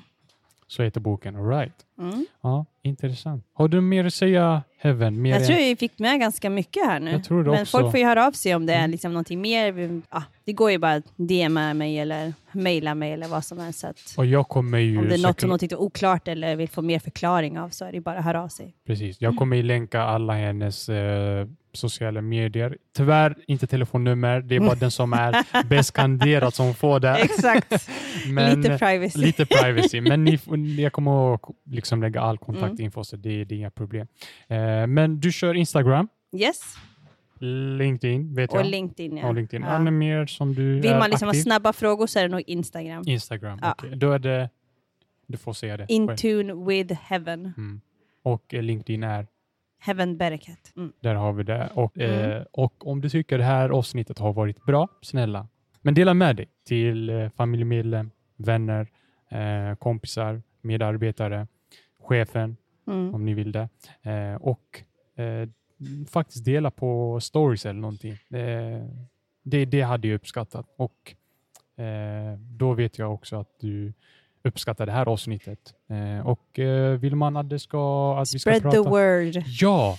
[0.66, 1.36] Så heter boken.
[1.36, 1.74] All right.
[1.98, 2.26] Mm.
[2.42, 3.44] Ja, intressant.
[3.54, 5.22] Har du mer att säga, Heaven?
[5.22, 7.10] Mer Jag tror vi fick med ganska mycket här nu.
[7.10, 7.78] Jag tror det Men också.
[7.78, 8.90] folk får ju höra av sig om det är Mm.
[8.90, 10.00] liksom någonting mer.
[10.10, 13.84] Ja, det går ju bara att DMa mig eller mejla mig eller vad som helst.
[14.16, 14.98] Och jag kommer ju...
[14.98, 17.84] om det är något som de tyckte oklart eller vill få mer förklaring av så
[17.84, 18.74] är det bara att höra av sig.
[18.86, 19.20] Precis.
[19.20, 22.76] Jag kommer ju länka alla hennes eh, sociala medier.
[22.96, 24.40] Tyvärr inte telefonnummer.
[24.40, 27.16] Det är bara den som är bäst kandidat som får det.
[27.16, 27.88] Exakt.
[28.26, 29.18] Men, Lite privacy.
[29.20, 30.00] lite privacy.
[30.00, 30.38] Men ni,
[30.82, 31.40] jag kommer att
[31.70, 32.38] liksom lägga all Mm.
[32.38, 34.06] kontaktinfo så det, det är inga problem.
[34.48, 36.74] Eh, men du kör Instagram, Yes.
[37.78, 38.66] LinkedIn vet Och jag.
[38.66, 39.16] LinkedIn.
[39.16, 39.28] Ja.
[39.28, 39.62] Och LinkedIn.
[39.66, 39.78] Ja.
[39.78, 42.42] Något mer som du Vill är man liksom ha snabba frågor så är det nog
[42.46, 43.02] Instagram.
[43.06, 43.58] Instagram.
[43.62, 43.74] Ja.
[43.78, 43.96] okej.
[43.96, 44.50] Då är det...
[45.26, 45.86] Du får säga det.
[45.88, 47.52] In tune with heaven.
[47.56, 47.80] Mm.
[48.22, 49.26] Och eh, LinkedIn är
[49.80, 50.72] Heaven Bereket.
[50.76, 50.92] Mm.
[51.00, 51.70] Där har vi det.
[51.74, 52.30] Och, Mm.
[52.30, 55.48] eh, och om du tycker det här avsnittet har varit bra, snälla,
[55.82, 58.86] men dela med dig till eh, familjemedlem, vänner,
[59.28, 61.46] eh, kompisar, medarbetare,
[62.08, 62.56] chefen
[62.86, 63.14] Mm.
[63.14, 63.68] om ni vill det.
[64.02, 64.82] Eh, och
[65.22, 65.48] eh,
[66.10, 68.12] faktiskt dela på stories eller någonting.
[68.12, 68.84] Eh,
[69.42, 70.66] det, det hade jag uppskattat.
[70.76, 71.14] Och
[71.84, 73.92] eh, då vet jag också att du
[74.44, 75.74] uppskattar det här avsnittet.
[75.90, 76.58] Eh, och
[76.98, 78.82] vill man att, det ska, att vi ska Spread prata...
[78.82, 79.44] the word.
[79.60, 79.96] Ja,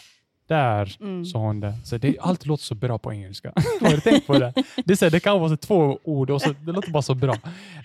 [0.48, 1.26] där Mm.
[1.26, 1.74] sa hon det.
[1.84, 3.54] Så det allt låter så bra på engelska.
[3.82, 4.54] har du tänkt på det?
[4.86, 7.02] Det, är så här, det kan vara så två ord och så, det låter bara
[7.04, 7.34] så bra.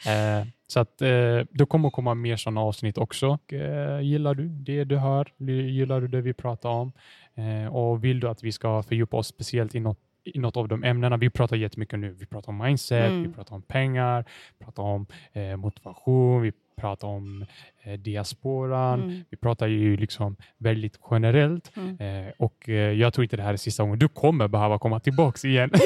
[0.07, 1.09] Eh, så att eh,
[1.51, 3.39] det kommer komma mer sådana avsnitt också.
[3.53, 5.33] Eh, gillar du det du hör?
[5.71, 6.93] Gillar du det vi pratar om?
[7.35, 10.69] Eh, och vill du att vi ska fördjupa oss speciellt i något i något av
[10.69, 11.17] de ämnena.
[11.17, 12.13] Vi pratar jättemycket nu.
[12.13, 13.23] Vi pratar om mindset, Mm.
[13.23, 14.25] vi pratar om pengar,
[14.59, 17.47] vi pratar om eh, motivation, vi pratar om
[17.83, 19.03] eh, diasporan.
[19.03, 19.25] Mm.
[19.31, 21.97] Vi pratar ju liksom väldigt generellt Mm.
[22.27, 23.99] eh, och eh, jag tror inte det här är sista gången.
[23.99, 25.71] Du kommer behöva komma tillbaks igen.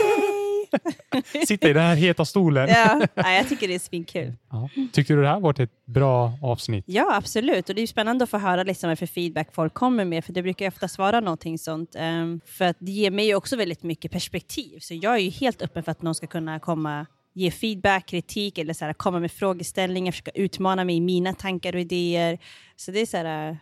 [1.47, 2.69] Sitta i den här heta stolen.
[2.69, 4.33] ja, ja, jag tycker det är svinkul.
[4.51, 4.69] Ja.
[4.93, 6.85] Tyckte du det här varit ett bra avsnitt?
[6.87, 7.69] Ja, absolut.
[7.69, 10.33] Och det är spännande att få höra liksom vad för feedback folk kommer med, för
[10.33, 11.95] det brukar ju ofta svara någonting sånt.
[11.99, 14.79] ehm, för att det ger mig också väldigt mycket perspektiv.
[14.81, 17.07] Så jag är ju helt öppen för att någon ska kunna komma
[17.39, 21.75] ge feedback, kritik eller så här, komma med frågeställningar, försöka utmana mig i mina tankar
[21.75, 22.39] och idéer.
[22.77, 23.59] Så det är så här,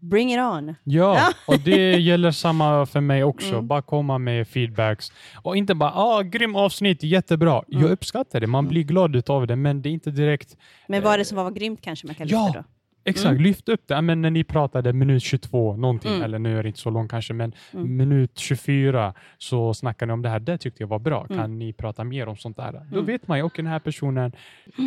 [0.00, 0.74] bring it on.
[0.84, 3.52] Ja, och det gäller samma för mig också.
[3.52, 3.66] Mm.
[3.66, 7.62] Bara komma med feedbacks och inte bara ah, grym avsnitt, jättebra.
[7.68, 7.82] Mm.
[7.82, 10.56] Jag uppskattar det, man blir glad av det, men det är inte direkt
[10.88, 12.44] Men vad är det som var grymt kanske man kan Ja.
[12.46, 12.64] lyfta då?
[13.04, 13.42] Exakt, Mm.
[13.42, 14.00] lyft upp det.
[14.02, 16.22] Men när ni pratade minut 22 någonting, Mm.
[16.22, 17.96] eller nu är det inte så långt kanske, men Mm.
[17.96, 20.38] minut 24 så snackade ni om det här.
[20.40, 21.26] Det tyckte jag var bra.
[21.30, 21.38] Mm.
[21.38, 22.72] Kan ni prata mer om sånt där?
[22.72, 23.06] Då Mm.
[23.06, 24.32] vet man ju, och den här personen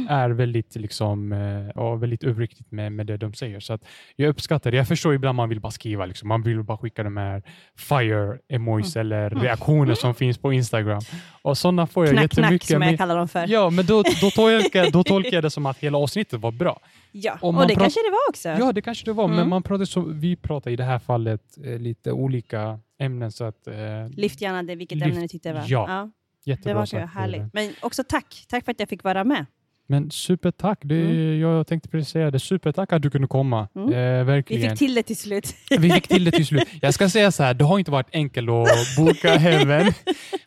[0.10, 3.60] är väldigt, liksom, eh, ja, väldigt uppriktigt med, med det de säger.
[3.60, 3.80] Så
[4.16, 4.78] jag uppskattar det.
[4.78, 6.28] Jag förstår ibland man vill bara skriva, liksom.
[6.28, 7.44] man vill bara skicka de här
[7.78, 9.06] fire emojis Mm.
[9.08, 11.02] eller reaktioner som finns på Instagram.
[11.42, 12.68] Och sådana får jag Knack, knack jättemycket.
[12.68, 13.46] som men- jag kallar dem för.
[13.48, 16.80] Ja, men då, då, tolkar, då tolkar jag det som att hela avsnittet var bra.
[17.16, 18.50] Ja, och det pratar- kanske det var också.
[18.50, 19.50] Ja, det kanske det var, men Mm.
[19.50, 23.32] man pratar så, vi pratar i det här fallet eh, lite olika ämnen.
[23.32, 23.74] Så att, eh,
[24.18, 25.64] Lyft gärna det, vilket Lyft- ämne ni tyckte var.
[25.68, 26.10] ja.
[26.46, 27.42] det jättebra var sagt, kul, härligt.
[27.42, 28.46] eh, Men också tack.
[28.50, 29.46] Tack för att jag fick vara med.
[29.88, 30.80] Men supertack.
[30.84, 31.40] Det, Mm.
[31.40, 32.40] Jag tänkte precis säga det.
[32.40, 33.68] Supertack att du kunde komma.
[33.76, 33.88] Mm.
[33.94, 34.70] Eh, Vi verkligen.
[34.70, 35.56] fick till det till slut.
[35.80, 36.64] Vi fick till det till slut.
[36.82, 39.92] Jag ska säga så här, det har inte varit enkelt att boka Heaven.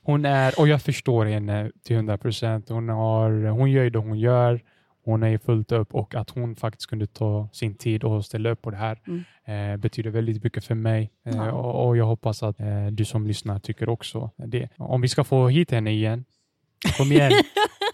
[0.02, 2.68] Hon är, och jag förstår henne till 100 procent.
[2.68, 4.60] Hon, har- hon gör det hon gör.
[5.06, 8.62] Hon är fullt upp och att hon faktiskt kunde ta sin tid och ställa upp
[8.62, 8.98] på det här
[9.44, 11.10] eh, betyder väldigt mycket för mig.
[11.26, 11.52] Eh, Ja.
[11.52, 14.68] och, och jag hoppas att eh, du som lyssnar tycker också det.
[14.76, 16.24] Om vi ska få hit henne igen,
[16.98, 17.32] kom igen.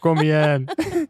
[0.01, 0.69] Kom igen!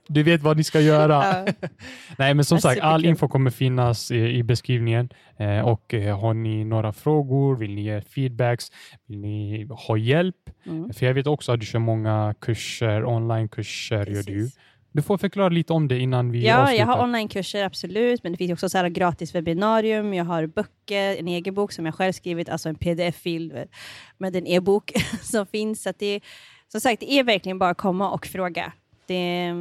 [0.09, 1.44] Du vet vad ni ska göra.
[1.46, 1.53] Ja.
[2.18, 5.09] Nej, men som sagt, all info kommer finnas i, i beskrivningen.
[5.36, 8.66] Eh, och eh, har ni några frågor, vill ni ge feedbacks,
[9.07, 10.36] vill ni ha hjälp?
[10.66, 10.92] Mm.
[10.92, 14.48] För jag vet också att du kör många kurser, onlinekurser gör du.
[14.93, 16.78] Du får förklara lite om det innan vi Ja, avslutar.
[16.80, 18.22] jag har onlinekurser, absolut.
[18.22, 20.14] Men det finns också så här gratis webbinarium.
[20.14, 23.64] Jag har böcker, en egen bok som jag själv skrivit, alltså en pdf-fil
[24.18, 25.82] med en e-bok som finns.
[25.82, 26.20] Så det,
[26.68, 28.72] som sagt, det är verkligen bara att komma och fråga.
[29.07, 29.53] Det,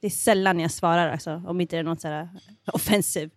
[0.00, 2.28] det är sällan jag svarar, alltså, om inte det är något så här
[2.72, 3.30] offensiv.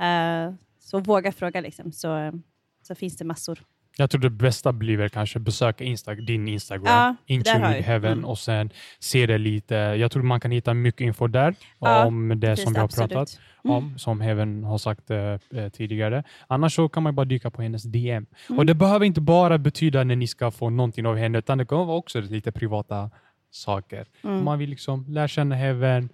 [0.00, 1.92] Eh, så våga fråga, liksom.
[1.92, 2.40] så,
[2.82, 3.62] så finns det massor.
[3.96, 7.50] Jag tror det bästa blir väl kanske besöka Insta din Instagram, Ja, Into.
[7.58, 8.24] Heaven Mm.
[8.24, 9.74] och sen se det lite.
[9.74, 12.84] Jag tror man kan hitta mycket info där Ja, om det Precis, som vi har
[12.84, 13.10] absolut.
[13.10, 13.76] pratat Mm.
[13.76, 16.24] om, som Heaven har sagt eh, eh, tidigare.
[16.46, 18.26] Annars så kan man bara dyka på hennes DM.
[18.48, 18.58] Mm.
[18.58, 21.66] Och det behöver inte bara betyda när ni ska få någonting av henne, utan det
[21.66, 23.10] kan vara också lite privata
[23.50, 24.06] saker.
[24.24, 24.44] Mm.
[24.44, 26.08] Man vill liksom lära känna Heaven.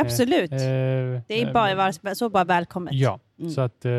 [0.00, 0.52] Absolut.
[0.52, 0.62] eh, det
[1.42, 2.94] är eh, bara, var, så bara välkommet.
[2.94, 3.50] Ja, Mm.
[3.50, 3.92] så att eh,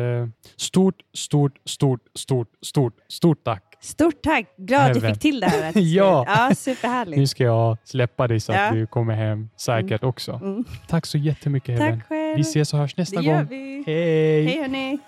[0.56, 3.64] stort, stort, stort, stort, stort, stort tack.
[3.80, 4.46] Stort tack!
[4.56, 5.72] Glad att du fick till det här.
[5.80, 6.24] Ja.
[6.28, 7.30] ja Nu superhärligt.
[7.30, 8.70] ska jag släppa dig så att Ja.
[8.70, 10.32] du kommer hem säkert också.
[10.32, 10.64] Mm.
[10.88, 11.98] Tack så jättemycket Heaven.
[12.00, 12.36] Tack själv.
[12.36, 13.46] Vi ses och hörs nästa det gör gång.
[13.48, 13.82] vi.
[13.86, 14.44] Hej!
[14.46, 14.98] Hej hörni.